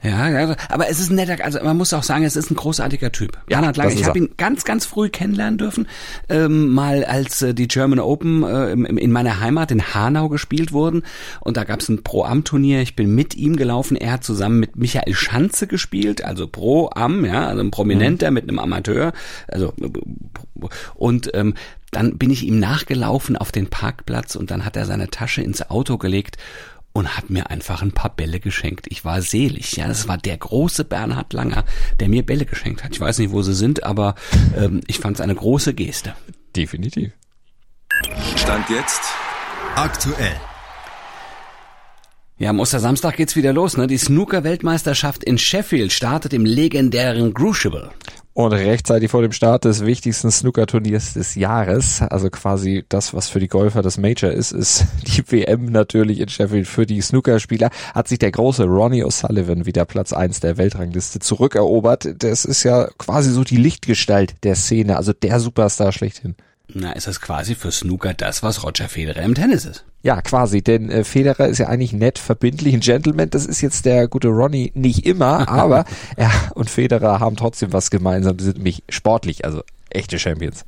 Ja, 0.00 0.54
aber 0.68 0.88
es 0.88 1.00
ist 1.00 1.10
ein 1.10 1.16
netter, 1.16 1.44
also 1.44 1.58
man 1.62 1.76
muss 1.76 1.92
auch 1.92 2.04
sagen, 2.04 2.24
es 2.24 2.36
ist 2.36 2.52
ein 2.52 2.54
großartiger 2.54 3.10
Typ. 3.10 3.32
Ja, 3.50 3.58
Bernhard 3.58 3.76
Lange, 3.76 3.94
ich 3.94 4.04
habe 4.04 4.18
ihn 4.18 4.30
ganz, 4.36 4.64
ganz 4.64 4.86
früh 4.86 5.08
kennenlernen 5.08 5.58
dürfen, 5.58 5.88
ähm, 6.28 6.68
mal 6.72 7.04
als 7.04 7.42
äh, 7.42 7.52
die 7.52 7.66
German 7.66 7.98
Open 7.98 8.44
äh, 8.44 8.70
im, 8.70 8.84
in 8.84 9.10
meiner 9.10 9.40
Heimat 9.40 9.72
in 9.72 9.94
Hanau 9.94 10.28
gespielt 10.28 10.72
wurden 10.72 11.02
und 11.40 11.56
da 11.56 11.64
gab 11.64 11.80
es 11.80 11.88
ein 11.88 12.04
Pro-Am-Turnier, 12.04 12.80
ich 12.80 12.94
bin 12.94 13.12
mit 13.12 13.34
ihm 13.34 13.56
gelaufen, 13.56 13.96
er 13.96 14.12
hat 14.12 14.24
zusammen 14.24 14.60
mit 14.60 14.76
Michael 14.76 15.14
Schanze 15.14 15.66
gespielt, 15.66 16.24
also 16.24 16.46
Pro-Am, 16.46 17.24
ja, 17.24 17.48
also 17.48 17.60
ein 17.60 17.72
Prominenter 17.72 18.30
mhm. 18.30 18.34
mit 18.34 18.44
einem 18.44 18.60
Amateur, 18.60 19.12
also 19.48 19.74
und 20.94 21.30
ähm, 21.34 21.54
dann 21.90 22.18
bin 22.18 22.30
ich 22.30 22.46
ihm 22.46 22.60
nachgelaufen 22.60 23.36
auf 23.36 23.50
den 23.50 23.68
Parkplatz 23.68 24.36
und 24.36 24.50
dann 24.50 24.64
hat 24.64 24.76
er 24.76 24.84
seine 24.84 25.08
Tasche 25.08 25.42
ins 25.42 25.70
Auto 25.70 25.98
gelegt 25.98 26.36
und 26.92 27.16
hat 27.16 27.30
mir 27.30 27.50
einfach 27.50 27.82
ein 27.82 27.92
paar 27.92 28.14
Bälle 28.14 28.40
geschenkt. 28.40 28.86
Ich 28.88 29.04
war 29.04 29.22
selig. 29.22 29.76
Ja, 29.76 29.86
das 29.86 30.08
war 30.08 30.18
der 30.18 30.36
große 30.36 30.84
Bernhard 30.84 31.32
Langer, 31.32 31.64
der 32.00 32.08
mir 32.08 32.24
Bälle 32.24 32.44
geschenkt 32.44 32.84
hat. 32.84 32.92
Ich 32.92 33.00
weiß 33.00 33.18
nicht, 33.18 33.30
wo 33.30 33.42
sie 33.42 33.54
sind, 33.54 33.84
aber 33.84 34.14
ähm, 34.56 34.80
ich 34.86 34.98
fand 34.98 35.16
es 35.16 35.20
eine 35.20 35.34
große 35.34 35.74
Geste. 35.74 36.14
Definitiv. 36.56 37.12
Stand 38.36 38.68
jetzt 38.70 39.02
aktuell. 39.74 40.36
Ja, 42.40 42.50
am 42.50 42.60
Ostersamstag 42.60 43.16
geht's 43.16 43.34
wieder 43.34 43.52
los, 43.52 43.76
ne? 43.76 43.88
Die 43.88 43.98
Snooker-Weltmeisterschaft 43.98 45.24
in 45.24 45.38
Sheffield 45.38 45.92
startet 45.92 46.32
im 46.32 46.44
legendären 46.44 47.34
Crucible. 47.34 47.90
Und 48.38 48.52
rechtzeitig 48.52 49.10
vor 49.10 49.22
dem 49.22 49.32
Start 49.32 49.64
des 49.64 49.84
wichtigsten 49.84 50.30
Snooker-Turniers 50.30 51.14
des 51.14 51.34
Jahres, 51.34 52.02
also 52.02 52.30
quasi 52.30 52.84
das, 52.88 53.12
was 53.12 53.28
für 53.28 53.40
die 53.40 53.48
Golfer 53.48 53.82
das 53.82 53.98
Major 53.98 54.30
ist, 54.30 54.52
ist 54.52 54.86
die 55.08 55.24
WM 55.28 55.64
natürlich 55.64 56.20
in 56.20 56.28
Sheffield 56.28 56.68
für 56.68 56.86
die 56.86 57.00
Snookerspieler, 57.00 57.70
hat 57.96 58.06
sich 58.06 58.20
der 58.20 58.30
große 58.30 58.62
Ronnie 58.62 59.02
O'Sullivan 59.02 59.66
wieder 59.66 59.84
Platz 59.86 60.12
eins 60.12 60.38
der 60.38 60.56
Weltrangliste 60.56 61.18
zurückerobert. 61.18 62.10
Das 62.22 62.44
ist 62.44 62.62
ja 62.62 62.86
quasi 62.96 63.32
so 63.32 63.42
die 63.42 63.56
Lichtgestalt 63.56 64.36
der 64.44 64.54
Szene, 64.54 64.98
also 64.98 65.12
der 65.12 65.40
Superstar 65.40 65.90
schlechthin. 65.90 66.36
Na, 66.74 66.92
ist 66.92 67.06
das 67.06 67.20
quasi 67.20 67.54
für 67.54 67.72
Snooker 67.72 68.12
das, 68.12 68.42
was 68.42 68.62
Roger 68.62 68.88
Federer 68.88 69.22
im 69.22 69.34
Tennis 69.34 69.64
ist? 69.64 69.84
Ja, 70.02 70.20
quasi, 70.20 70.62
denn 70.62 70.90
äh, 70.90 71.02
Federer 71.02 71.48
ist 71.48 71.58
ja 71.58 71.68
eigentlich 71.68 71.94
nett, 71.94 72.18
verbindlich, 72.18 72.74
ein 72.74 72.80
Gentleman. 72.80 73.30
Das 73.30 73.46
ist 73.46 73.62
jetzt 73.62 73.86
der 73.86 74.06
gute 74.06 74.28
Ronnie 74.28 74.70
nicht 74.74 75.06
immer, 75.06 75.48
aber 75.50 75.86
er 76.16 76.30
und 76.54 76.68
Federer 76.68 77.20
haben 77.20 77.36
trotzdem 77.36 77.72
was 77.72 77.90
gemeinsam. 77.90 78.38
Sie 78.38 78.44
sind 78.44 78.58
nämlich 78.58 78.82
sportlich, 78.90 79.44
also 79.46 79.62
echte 79.88 80.18
Champions. 80.18 80.64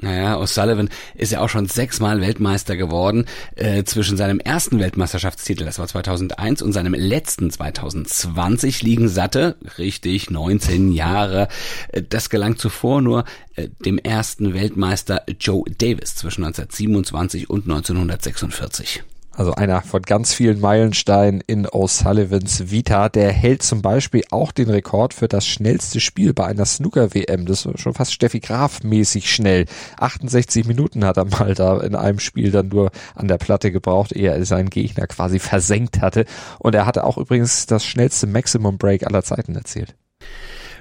Naja, 0.00 0.38
O'Sullivan 0.38 0.90
ist 1.14 1.32
ja 1.32 1.40
auch 1.40 1.48
schon 1.48 1.66
sechsmal 1.66 2.20
Weltmeister 2.20 2.76
geworden. 2.76 3.26
Äh, 3.56 3.82
zwischen 3.82 4.16
seinem 4.16 4.38
ersten 4.38 4.78
Weltmeisterschaftstitel, 4.78 5.64
das 5.64 5.80
war 5.80 5.88
2001, 5.88 6.62
und 6.62 6.72
seinem 6.72 6.94
letzten 6.94 7.50
2020 7.50 8.82
liegen 8.82 9.08
satte, 9.08 9.56
richtig, 9.76 10.30
19 10.30 10.92
Jahre. 10.92 11.48
Äh, 11.88 12.02
das 12.02 12.30
gelang 12.30 12.56
zuvor 12.56 13.02
nur 13.02 13.24
äh, 13.56 13.68
dem 13.84 13.98
ersten 13.98 14.54
Weltmeister 14.54 15.22
Joe 15.40 15.64
Davis 15.78 16.14
zwischen 16.14 16.44
1927 16.44 17.50
und 17.50 17.64
1946. 17.64 19.02
Also 19.38 19.54
einer 19.54 19.82
von 19.82 20.02
ganz 20.02 20.34
vielen 20.34 20.58
Meilensteinen 20.58 21.40
in 21.46 21.64
O'Sullivans 21.64 22.72
Vita. 22.72 23.08
Der 23.08 23.30
hält 23.30 23.62
zum 23.62 23.82
Beispiel 23.82 24.24
auch 24.32 24.50
den 24.50 24.68
Rekord 24.68 25.14
für 25.14 25.28
das 25.28 25.46
schnellste 25.46 26.00
Spiel 26.00 26.34
bei 26.34 26.44
einer 26.46 26.64
Snooker-WM. 26.64 27.46
Das 27.46 27.64
ist 27.64 27.78
schon 27.80 27.94
fast 27.94 28.12
Steffi 28.12 28.40
Graf 28.40 28.82
mäßig 28.82 29.32
schnell. 29.32 29.66
68 29.98 30.66
Minuten 30.66 31.04
hat 31.04 31.18
er 31.18 31.24
mal 31.24 31.54
da 31.54 31.78
in 31.78 31.94
einem 31.94 32.18
Spiel 32.18 32.50
dann 32.50 32.66
nur 32.66 32.90
an 33.14 33.28
der 33.28 33.38
Platte 33.38 33.70
gebraucht, 33.70 34.10
ehe 34.10 34.28
er 34.28 34.44
seinen 34.44 34.70
Gegner 34.70 35.06
quasi 35.06 35.38
versenkt 35.38 36.00
hatte. 36.00 36.24
Und 36.58 36.74
er 36.74 36.84
hatte 36.84 37.04
auch 37.04 37.16
übrigens 37.16 37.66
das 37.66 37.84
schnellste 37.84 38.26
Maximum 38.26 38.76
Break 38.76 39.06
aller 39.06 39.22
Zeiten 39.22 39.54
erzielt. 39.54 39.94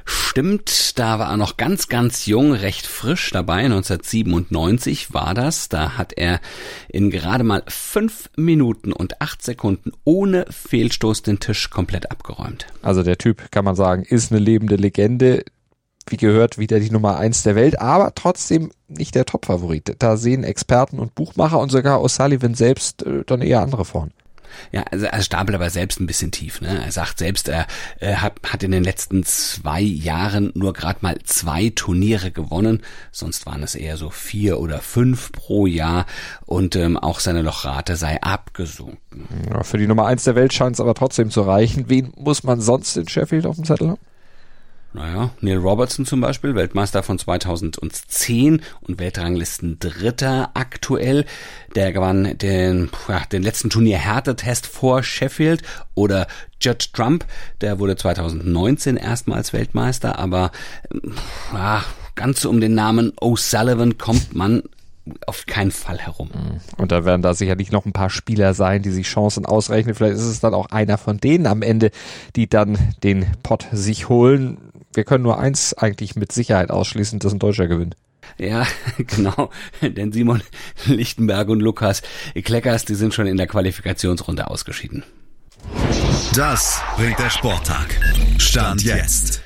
Stimmt, 0.10 0.98
da 0.98 1.20
war 1.20 1.32
er 1.32 1.38
noch 1.38 1.58
ganz, 1.58 1.90
ganz 1.90 2.28
jung, 2.28 2.54
recht 2.54 2.88
frisch 2.88 3.32
dabei. 3.32 3.66
1997 3.66 5.14
war 5.14 5.34
das. 5.34 5.68
Da 5.68 5.98
hat 5.98 6.14
er 6.14 6.40
in 6.88 7.10
gerade 7.10 7.44
mal 7.44 7.62
fünf 7.68 8.30
Minuten 8.38 8.94
und 8.94 9.22
acht 9.22 9.44
Sekunden 9.44 9.92
ohne 10.06 10.46
Fehlstoß 10.50 11.24
den 11.24 11.42
Tisch 11.42 11.70
komplett 11.70 12.10
abgeräumt. 12.10 12.68
Also 12.82 13.04
der 13.04 13.18
Typ, 13.18 13.52
kann 13.52 13.66
man 13.66 13.76
sagen, 13.76 14.04
ist 14.04 14.32
eine 14.32 14.40
lebende 14.40 14.78
Legende. 14.78 15.44
Wie 16.08 16.16
gehört, 16.18 16.58
wieder 16.58 16.80
die 16.80 16.90
Nummer 16.90 17.18
eins 17.18 17.44
der 17.44 17.56
Welt, 17.56 17.82
aber 17.82 18.16
trotzdem 18.16 18.72
nicht 18.88 19.14
der 19.14 19.26
Top-Favorit. 19.26 19.98
Da 20.00 20.16
sehen 20.16 20.46
Experten 20.46 21.00
und 21.00 21.16
Buchmacher 21.16 21.60
und 21.60 21.70
sogar 21.70 22.00
O'Sullivan 22.00 22.56
selbst 22.56 23.04
äh, 23.04 23.26
dann 23.26 23.42
eher 23.42 23.62
andere 23.62 23.84
vorn. 23.84 24.14
Ja, 24.72 24.84
also 24.92 25.06
er 25.06 25.22
stapelt 25.22 25.56
aber 25.56 25.70
selbst 25.70 26.00
ein 26.00 26.08
bisschen 26.08 26.32
tief. 26.32 26.62
Ne? 26.62 26.84
Er 26.84 26.92
sagt 26.92 27.20
selbst, 27.20 27.48
er, 27.50 27.68
er 28.00 28.22
hat, 28.22 28.34
hat 28.44 28.64
in 28.64 28.72
den 28.72 28.84
letzten 28.84 29.24
zwei 29.24 29.82
Jahren 29.82 30.52
nur 30.56 30.74
gerade 30.74 31.00
mal 31.02 31.18
zwei 31.24 31.72
Turniere 31.76 32.32
gewonnen. 32.32 32.84
Sonst 33.12 33.46
waren 33.46 33.64
es 33.64 33.76
eher 33.76 33.98
so 33.98 34.10
vier 34.10 34.60
oder 34.60 34.80
fünf 34.80 35.32
pro 35.32 35.68
Jahr. 35.68 36.06
Und 36.46 36.76
ähm, 36.76 36.98
auch 36.98 37.20
seine 37.20 37.42
Lochrate 37.42 37.96
sei 37.96 38.22
abgesunken. 38.22 39.28
Ja, 39.50 39.64
für 39.64 39.78
die 39.78 39.88
Nummer 39.88 40.06
eins 40.06 40.24
der 40.24 40.36
Welt 40.36 40.54
scheint 40.54 40.76
es 40.76 40.80
aber 40.80 40.94
trotzdem 40.94 41.32
zu 41.32 41.42
reichen. 41.42 41.86
Wen 41.88 42.14
muss 42.18 42.44
man 42.44 42.62
sonst 42.62 42.98
in 42.98 43.08
Sheffield 43.08 43.46
auf 43.46 43.56
dem 43.56 43.66
Zettel 43.66 43.90
haben? 43.90 44.02
Naja, 44.98 45.30
Neil 45.42 45.58
Robertson 45.58 46.08
zum 46.08 46.22
Beispiel, 46.22 46.56
Weltmeister 46.56 47.04
von 47.04 47.20
2010 47.20 48.64
und 48.82 49.00
Weltranglisten 49.00 49.78
Dritter 49.78 50.50
aktuell. 50.56 51.26
Der 51.76 51.94
gewann 51.94 52.36
den, 52.40 52.90
den 53.32 53.44
letzten 53.44 53.70
Turnier 53.70 54.00
Härtetest 54.00 54.66
vor 54.66 55.04
Sheffield 55.04 55.62
oder 55.94 56.26
Judd 56.60 56.94
Trump, 56.94 57.26
der 57.62 57.78
wurde 57.78 57.96
2019 57.96 58.98
erstmals 58.98 59.54
Weltmeister, 59.54 60.18
aber 60.18 60.50
ja, 61.54 61.84
ganz 62.16 62.44
um 62.46 62.60
den 62.60 62.74
Namen 62.74 63.12
O'Sullivan 63.18 64.00
kommt 64.00 64.34
man 64.34 64.64
auf 65.28 65.46
keinen 65.46 65.72
Fall 65.72 66.00
herum. 66.00 66.32
Und 66.78 66.92
da 66.92 67.06
werden 67.06 67.22
da 67.22 67.36
sicherlich 67.36 67.72
noch 67.72 67.86
ein 67.86 67.94
paar 67.94 68.10
Spieler 68.10 68.56
sein, 68.56 68.82
die 68.82 68.90
sich 68.90 69.06
Chancen 69.06 69.46
ausrechnen. 69.46 69.94
Vielleicht 69.94 70.16
ist 70.16 70.24
es 70.24 70.40
dann 70.40 70.56
auch 70.56 70.66
einer 70.72 70.98
von 70.98 71.20
denen 71.20 71.46
am 71.46 71.62
Ende, 71.62 71.92
die 72.36 72.50
dann 72.50 72.78
den 73.04 73.28
Pott 73.44 73.68
sich 73.72 74.10
holen 74.10 74.58
wir 74.98 75.06
können 75.06 75.24
nur 75.24 75.40
eins 75.40 75.74
eigentlich 75.76 76.16
mit 76.16 76.32
Sicherheit 76.32 76.72
ausschließen, 76.72 77.20
dass 77.20 77.32
ein 77.32 77.40
Deutscher 77.40 77.68
gewinnt. 77.68 77.96
Ja, 78.38 78.66
genau. 78.98 79.52
Denn 79.82 80.12
Simon 80.12 80.42
Lichtenberg 80.86 81.48
und 81.48 81.62
Lukas 81.62 82.02
Kleckers, 82.36 82.84
die 82.84 82.96
sind 82.96 83.14
schon 83.14 83.28
in 83.28 83.38
der 83.38 83.48
Qualifikationsrunde 83.48 84.50
ausgeschieden. 84.50 85.04
Das 86.36 86.82
bringt 86.98 87.20
der 87.20 87.30
Sporttag. 87.30 87.88
Stand 88.38 88.84
jetzt. 88.84 89.42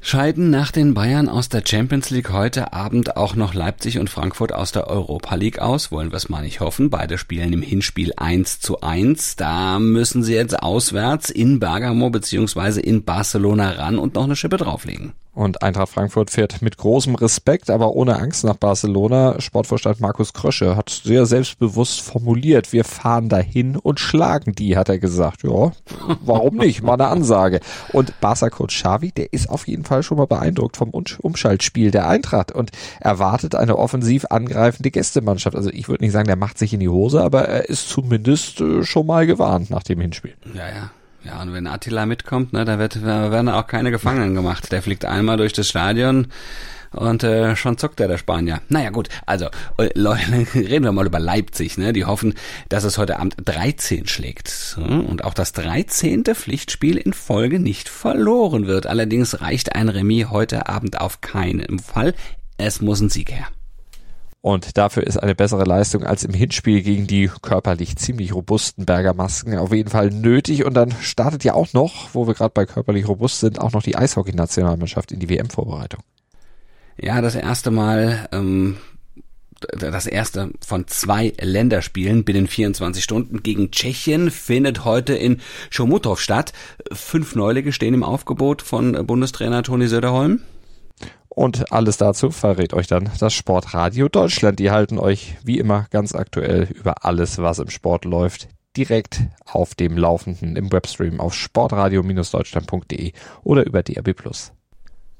Scheiden 0.00 0.48
nach 0.50 0.70
den 0.70 0.94
Bayern 0.94 1.28
aus 1.28 1.48
der 1.48 1.62
Champions 1.66 2.10
League 2.10 2.30
heute 2.30 2.72
Abend 2.72 3.16
auch 3.16 3.34
noch 3.34 3.52
Leipzig 3.52 3.98
und 3.98 4.08
Frankfurt 4.08 4.54
aus 4.54 4.70
der 4.72 4.86
Europa 4.86 5.34
League 5.34 5.58
aus? 5.58 5.90
Wollen 5.90 6.12
wir 6.12 6.16
es 6.16 6.28
mal 6.28 6.42
nicht 6.42 6.60
hoffen. 6.60 6.88
Beide 6.88 7.18
spielen 7.18 7.52
im 7.52 7.62
Hinspiel 7.62 8.12
1 8.16 8.60
zu 8.60 8.80
1. 8.80 9.36
Da 9.36 9.78
müssen 9.78 10.22
sie 10.22 10.34
jetzt 10.34 10.62
auswärts 10.62 11.30
in 11.30 11.58
Bergamo 11.58 12.10
beziehungsweise 12.10 12.80
in 12.80 13.04
Barcelona 13.04 13.72
ran 13.72 13.98
und 13.98 14.14
noch 14.14 14.24
eine 14.24 14.36
Schippe 14.36 14.56
drauflegen. 14.56 15.12
Und 15.38 15.62
Eintracht 15.62 15.90
Frankfurt 15.90 16.32
fährt 16.32 16.62
mit 16.62 16.78
großem 16.78 17.14
Respekt, 17.14 17.70
aber 17.70 17.92
ohne 17.92 18.18
Angst 18.18 18.42
nach 18.42 18.56
Barcelona. 18.56 19.40
Sportvorstand 19.40 20.00
Markus 20.00 20.32
Krösche 20.32 20.74
hat 20.74 20.90
sehr 20.90 21.26
selbstbewusst 21.26 22.00
formuliert, 22.00 22.72
wir 22.72 22.82
fahren 22.82 23.28
dahin 23.28 23.76
und 23.76 24.00
schlagen 24.00 24.56
die, 24.56 24.76
hat 24.76 24.88
er 24.88 24.98
gesagt. 24.98 25.44
Ja, 25.44 25.70
warum 26.24 26.56
nicht? 26.56 26.82
Mal 26.82 26.94
eine 26.94 27.06
Ansage. 27.06 27.60
Und 27.92 28.18
Barca-Coach 28.20 28.82
Xavi, 28.82 29.12
der 29.12 29.32
ist 29.32 29.48
auf 29.48 29.68
jeden 29.68 29.84
Fall 29.84 30.02
schon 30.02 30.18
mal 30.18 30.26
beeindruckt 30.26 30.76
vom 30.76 30.90
Umschaltspiel 30.90 31.92
der 31.92 32.08
Eintracht 32.08 32.50
und 32.50 32.72
erwartet 32.98 33.54
eine 33.54 33.78
offensiv 33.78 34.26
angreifende 34.30 34.90
Gästemannschaft. 34.90 35.54
Also 35.54 35.70
ich 35.70 35.88
würde 35.88 36.02
nicht 36.02 36.12
sagen, 36.14 36.26
der 36.26 36.34
macht 36.34 36.58
sich 36.58 36.74
in 36.74 36.80
die 36.80 36.88
Hose, 36.88 37.22
aber 37.22 37.42
er 37.42 37.68
ist 37.68 37.88
zumindest 37.88 38.60
äh, 38.60 38.82
schon 38.82 39.06
mal 39.06 39.24
gewarnt 39.24 39.70
nach 39.70 39.84
dem 39.84 40.00
Hinspiel. 40.00 40.34
Ja, 40.52 40.66
ja. 40.66 40.90
Ja, 41.28 41.42
und 41.42 41.52
wenn 41.52 41.66
Attila 41.66 42.06
mitkommt, 42.06 42.54
ne, 42.54 42.64
da 42.64 42.78
wird, 42.78 43.04
werden 43.04 43.50
auch 43.50 43.66
keine 43.66 43.90
Gefangenen 43.90 44.34
gemacht. 44.34 44.72
Der 44.72 44.80
fliegt 44.80 45.04
einmal 45.04 45.36
durch 45.36 45.52
das 45.52 45.68
Stadion 45.68 46.28
und 46.90 47.22
äh, 47.22 47.54
schon 47.54 47.76
zuckt 47.76 48.00
er, 48.00 48.08
der 48.08 48.16
Spanier. 48.16 48.62
Naja 48.70 48.88
gut, 48.88 49.10
also 49.26 49.48
äh, 49.76 49.90
reden 50.54 50.84
wir 50.84 50.92
mal 50.92 51.04
über 51.04 51.18
Leipzig. 51.18 51.76
Ne? 51.76 51.92
Die 51.92 52.06
hoffen, 52.06 52.32
dass 52.70 52.84
es 52.84 52.96
heute 52.96 53.18
Abend 53.18 53.34
13 53.44 54.06
schlägt 54.08 54.78
und 54.78 55.22
auch 55.22 55.34
das 55.34 55.52
13. 55.52 56.24
Pflichtspiel 56.24 56.96
in 56.96 57.12
Folge 57.12 57.60
nicht 57.60 57.90
verloren 57.90 58.66
wird. 58.66 58.86
Allerdings 58.86 59.42
reicht 59.42 59.74
ein 59.74 59.90
Remis 59.90 60.30
heute 60.30 60.66
Abend 60.66 60.98
auf 60.98 61.20
keinen 61.20 61.78
Fall. 61.78 62.14
Es 62.56 62.80
muss 62.80 63.02
ein 63.02 63.10
Sieg 63.10 63.30
her. 63.30 63.48
Und 64.48 64.78
dafür 64.78 65.06
ist 65.06 65.18
eine 65.18 65.34
bessere 65.34 65.64
Leistung 65.64 66.04
als 66.04 66.24
im 66.24 66.32
Hinspiel 66.32 66.80
gegen 66.80 67.06
die 67.06 67.30
körperlich 67.42 67.96
ziemlich 67.96 68.34
robusten 68.34 68.86
Berger 68.86 69.12
Masken 69.12 69.58
auf 69.58 69.74
jeden 69.74 69.90
Fall 69.90 70.08
nötig. 70.08 70.64
Und 70.64 70.72
dann 70.72 70.90
startet 71.02 71.44
ja 71.44 71.52
auch 71.52 71.74
noch, 71.74 72.14
wo 72.14 72.26
wir 72.26 72.32
gerade 72.32 72.52
bei 72.54 72.64
körperlich 72.64 73.06
robust 73.06 73.40
sind, 73.40 73.60
auch 73.60 73.72
noch 73.72 73.82
die 73.82 73.96
Eishockey-Nationalmannschaft 73.96 75.12
in 75.12 75.20
die 75.20 75.28
WM-Vorbereitung. 75.28 76.00
Ja, 76.96 77.20
das 77.20 77.34
erste 77.34 77.70
Mal 77.70 78.26
ähm, 78.32 78.78
das 79.76 80.06
erste 80.06 80.50
von 80.66 80.86
zwei 80.86 81.34
Länderspielen 81.38 82.24
binnen 82.24 82.46
24 82.46 83.04
Stunden 83.04 83.42
gegen 83.42 83.70
Tschechien 83.70 84.30
findet 84.30 84.86
heute 84.86 85.12
in 85.12 85.42
Chomutov 85.76 86.22
statt. 86.22 86.54
Fünf 86.90 87.34
Neulinge 87.34 87.72
stehen 87.72 87.92
im 87.92 88.02
Aufgebot 88.02 88.62
von 88.62 89.06
Bundestrainer 89.06 89.62
Toni 89.62 89.88
Söderholm. 89.88 90.40
Und 91.38 91.70
alles 91.70 91.98
dazu 91.98 92.32
verrät 92.32 92.74
euch 92.74 92.88
dann 92.88 93.10
das 93.20 93.32
Sportradio 93.32 94.08
Deutschland. 94.08 94.58
Die 94.58 94.72
halten 94.72 94.98
euch 94.98 95.36
wie 95.44 95.60
immer 95.60 95.86
ganz 95.90 96.12
aktuell 96.12 96.64
über 96.74 97.04
alles, 97.04 97.38
was 97.38 97.60
im 97.60 97.70
Sport 97.70 98.04
läuft, 98.04 98.48
direkt 98.76 99.20
auf 99.44 99.76
dem 99.76 99.96
Laufenden 99.96 100.56
im 100.56 100.72
Webstream 100.72 101.20
auf 101.20 101.34
sportradio-deutschland.de 101.34 103.12
oder 103.44 103.64
über 103.64 103.84
DRB+. 103.84 104.16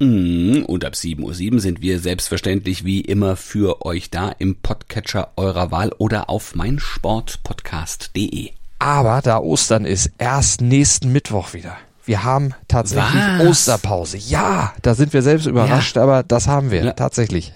Mhm, 0.01 0.65
und 0.67 0.85
ab 0.85 0.95
7.07 0.95 1.53
Uhr 1.53 1.61
sind 1.61 1.83
wir 1.83 2.01
selbstverständlich 2.01 2.85
wie 2.85 3.01
immer 3.01 3.37
für 3.37 3.87
euch 3.87 4.11
da 4.11 4.31
im 4.31 4.57
Podcatcher 4.57 5.31
eurer 5.37 5.71
Wahl 5.71 5.93
oder 5.99 6.29
auf 6.29 6.57
meinsportpodcast.de. 6.57 8.51
Aber 8.81 9.21
da 9.23 9.39
Ostern 9.39 9.85
ist, 9.85 10.11
erst 10.19 10.63
nächsten 10.63 11.13
Mittwoch 11.13 11.55
wieder. 11.55 11.77
Wir 12.09 12.25
haben 12.25 12.55
tatsächlich 12.69 13.23
Was? 13.39 13.47
Osterpause. 13.47 14.17
Ja, 14.17 14.73
da 14.81 14.95
sind 14.95 15.13
wir 15.13 15.21
selbst 15.21 15.47
überrascht, 15.47 15.97
ja. 15.97 16.03
aber 16.03 16.23
das 16.23 16.49
haben 16.49 16.71
wir 16.71 16.83
ja. 16.83 16.93
tatsächlich. 16.95 17.53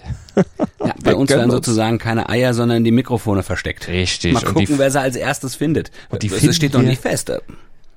Ja, 0.79 0.93
bei 1.03 1.15
uns 1.15 1.31
werden 1.31 1.49
sozusagen 1.49 1.97
keine 1.97 2.29
Eier, 2.29 2.53
sondern 2.53 2.83
die 2.83 2.91
Mikrofone 2.91 3.41
versteckt. 3.41 3.87
Richtig. 3.87 4.33
Mal 4.33 4.43
gucken, 4.43 4.77
wer 4.77 4.91
sie 4.91 4.99
als 4.99 5.15
erstes 5.15 5.55
findet. 5.55 5.89
Und 6.09 6.21
die 6.21 6.29
das 6.29 6.55
steht 6.55 6.73
noch 6.73 6.83
nicht 6.83 7.01
fest. 7.01 7.31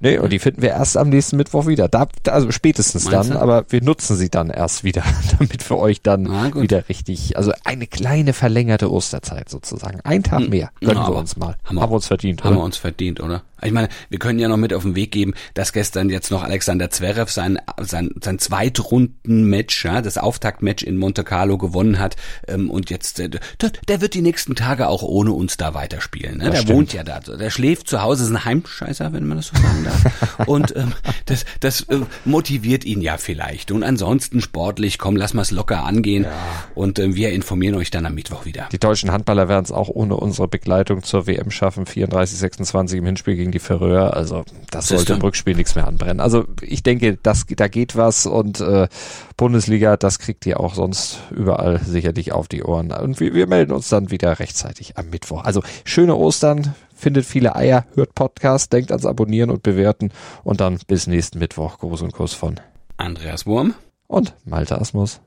Nee, 0.01 0.19
und 0.19 0.31
die 0.31 0.39
finden 0.39 0.63
wir 0.63 0.71
erst 0.71 0.97
am 0.97 1.09
nächsten 1.09 1.37
Mittwoch 1.37 1.67
wieder. 1.67 1.89
Da, 1.89 2.07
also 2.29 2.51
spätestens 2.51 3.05
Meinst 3.05 3.31
dann, 3.31 3.37
du? 3.37 3.43
aber 3.43 3.65
wir 3.71 3.83
nutzen 3.83 4.17
sie 4.17 4.29
dann 4.29 4.51
erst 4.51 4.85
wieder, 4.85 5.03
damit 5.39 5.69
wir 5.69 5.79
euch 5.79 6.03
dann 6.03 6.27
ah, 6.27 6.51
wieder 6.55 6.89
richtig, 6.89 7.37
also 7.37 7.53
eine 7.65 7.87
kleine 7.87 8.33
verlängerte 8.33 8.93
Osterzeit 8.93 9.49
sozusagen. 9.49 10.01
Ein 10.05 10.23
Tag 10.23 10.41
hm. 10.41 10.51
mehr 10.51 10.71
gönnen 10.81 11.03
ja, 11.03 11.09
wir 11.09 11.17
uns 11.17 11.37
mal. 11.37 11.57
Haben 11.65 11.77
wir, 11.77 11.83
haben 11.83 11.91
wir 11.91 11.97
uns 11.97 12.07
verdient, 12.07 12.45
Haben 12.45 12.51
oder? 12.51 12.61
wir 12.61 12.65
uns 12.65 12.77
verdient, 12.77 13.21
oder? 13.21 13.43
Ich 13.63 13.73
meine, 13.73 13.89
wir 14.11 14.19
können 14.19 14.39
ja 14.39 14.49
noch 14.49 14.59
mit 14.59 14.75
auf 14.75 14.83
den 14.83 14.95
Weg 14.97 15.13
geben, 15.13 15.33
dass 15.55 15.73
gestern 15.73 16.11
jetzt 16.11 16.31
noch 16.31 16.43
Alexander 16.43 16.91
Zverev 16.91 17.33
sein, 17.33 17.59
sein, 17.81 18.11
sein 18.23 18.39
Zweitrunden-Match, 18.39 19.85
ja, 19.87 20.03
das 20.03 20.19
Auftaktmatch 20.19 20.83
in 20.83 20.99
Monte 20.99 21.25
Carlo 21.25 21.57
gewonnen 21.57 21.99
hat 21.99 22.17
ähm, 22.49 22.71
und 22.71 22.91
jetzt, 22.91 23.19
äh, 23.19 23.31
der, 23.89 24.01
wird 24.03 24.13
die 24.13 24.21
nächsten 24.21 24.57
Tage 24.57 24.89
auch 24.89 25.03
ohne 25.03 25.33
uns 25.33 25.57
da 25.57 25.73
weiterspielen. 25.73 26.39
Ne? 26.39 26.51
Der 26.51 26.57
stimmt. 26.59 26.77
wohnt 26.77 26.93
ja 26.93 27.03
da, 27.03 27.21
der 27.21 27.49
schläft 27.49 27.89
zu 27.89 28.03
Hause, 28.03 28.25
ist 28.25 28.31
ein 28.31 28.45
Heimscheißer, 28.45 29.15
wenn 29.15 29.27
man 29.27 29.39
das 29.39 29.47
so 29.47 29.57
sagen 29.57 29.86
darf. 29.87 30.47
und 30.47 30.77
ähm, 30.77 30.93
das, 31.25 31.47
das 31.61 31.81
äh, 31.83 32.01
motiviert 32.27 32.85
ihn 32.85 33.01
ja 33.01 33.17
vielleicht. 33.17 33.71
Und 33.71 33.83
ansonsten 33.83 34.43
sportlich, 34.43 34.99
komm, 34.99 35.17
lass 35.17 35.33
mal's 35.33 35.51
locker 35.51 35.85
angehen 35.85 36.25
ja. 36.25 36.33
und 36.75 36.99
äh, 36.99 37.15
wir 37.15 37.31
informieren 37.31 37.75
euch 37.77 37.91
dann 37.91 38.05
am 38.05 38.15
Mittwoch 38.15 38.45
wieder. 38.45 38.69
Die 38.71 38.79
deutschen 38.79 39.11
Handballer 39.11 39.49
werden 39.49 39.65
es 39.65 39.73
auch 39.73 39.89
ohne 39.89 40.17
unsere 40.17 40.47
Begleitung 40.47 41.03
zur 41.03 41.27
WM 41.27 41.51
schaffen, 41.51 41.87
34, 41.87 42.39
26 42.39 42.99
im 42.99 43.07
Hinspiel 43.07 43.37
gegen 43.37 43.47
gegen 43.47 43.53
die 43.53 43.59
Färöer. 43.61 44.15
Also 44.15 44.45
das 44.71 44.89
sollte 44.89 45.15
im 45.15 45.21
Rückspiel 45.21 45.55
nichts 45.55 45.75
mehr 45.75 45.87
anbrennen. 45.87 46.21
Also 46.21 46.45
ich 46.61 46.83
denke, 46.83 47.19
das, 47.23 47.45
da 47.49 47.69
geht 47.69 47.97
was 47.97 48.27
und 48.27 48.61
äh, 48.61 48.89
Bundesliga, 49.37 49.97
das 49.97 50.19
kriegt 50.19 50.45
ihr 50.47 50.59
auch 50.59 50.75
sonst 50.75 51.21
überall 51.31 51.81
sicherlich 51.85 52.33
auf 52.33 52.49
die 52.49 52.65
Ohren. 52.65 52.91
Und 52.91 53.21
wir, 53.21 53.35
wir 53.35 53.47
melden 53.47 53.73
uns 53.73 53.89
dann 53.89 54.11
wieder 54.11 54.39
rechtzeitig 54.39 54.99
am 54.99 55.11
Mittwoch. 55.11 55.45
Also 55.45 55.63
schöne 55.85 56.17
Ostern, 56.17 56.75
findet 56.97 57.27
viele 57.27 57.55
Eier, 57.55 57.85
hört 57.95 58.15
Podcast, 58.15 58.73
denkt 58.73 58.91
ans 58.91 59.07
Abonnieren 59.07 59.51
und 59.51 59.63
Bewerten 59.63 60.11
und 60.43 60.61
dann 60.61 60.79
bis 60.87 61.07
nächsten 61.07 61.39
Mittwoch. 61.39 61.79
Gruß 61.79 62.03
und 62.03 62.13
Kuss 62.13 62.33
von 62.35 62.57
Andreas 62.97 63.47
Wurm 63.47 63.75
und 64.09 64.35
Malte 64.45 64.81
Asmus. 64.81 65.21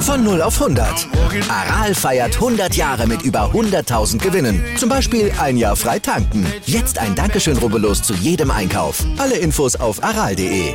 Von 0.00 0.22
0 0.22 0.42
auf 0.42 0.60
100. 0.60 1.08
Aral 1.48 1.94
feiert 1.94 2.34
100 2.34 2.74
Jahre 2.76 3.06
mit 3.06 3.22
über 3.22 3.50
100.000 3.52 4.18
Gewinnen. 4.18 4.62
Zum 4.76 4.88
Beispiel 4.88 5.32
ein 5.40 5.56
Jahr 5.56 5.76
frei 5.76 5.98
tanken. 5.98 6.46
Jetzt 6.66 6.98
ein 6.98 7.14
Dankeschön, 7.14 7.56
rubbellos 7.56 8.02
zu 8.02 8.12
jedem 8.14 8.50
Einkauf. 8.50 9.02
Alle 9.18 9.36
Infos 9.38 9.76
auf 9.76 10.04
aral.de. 10.04 10.74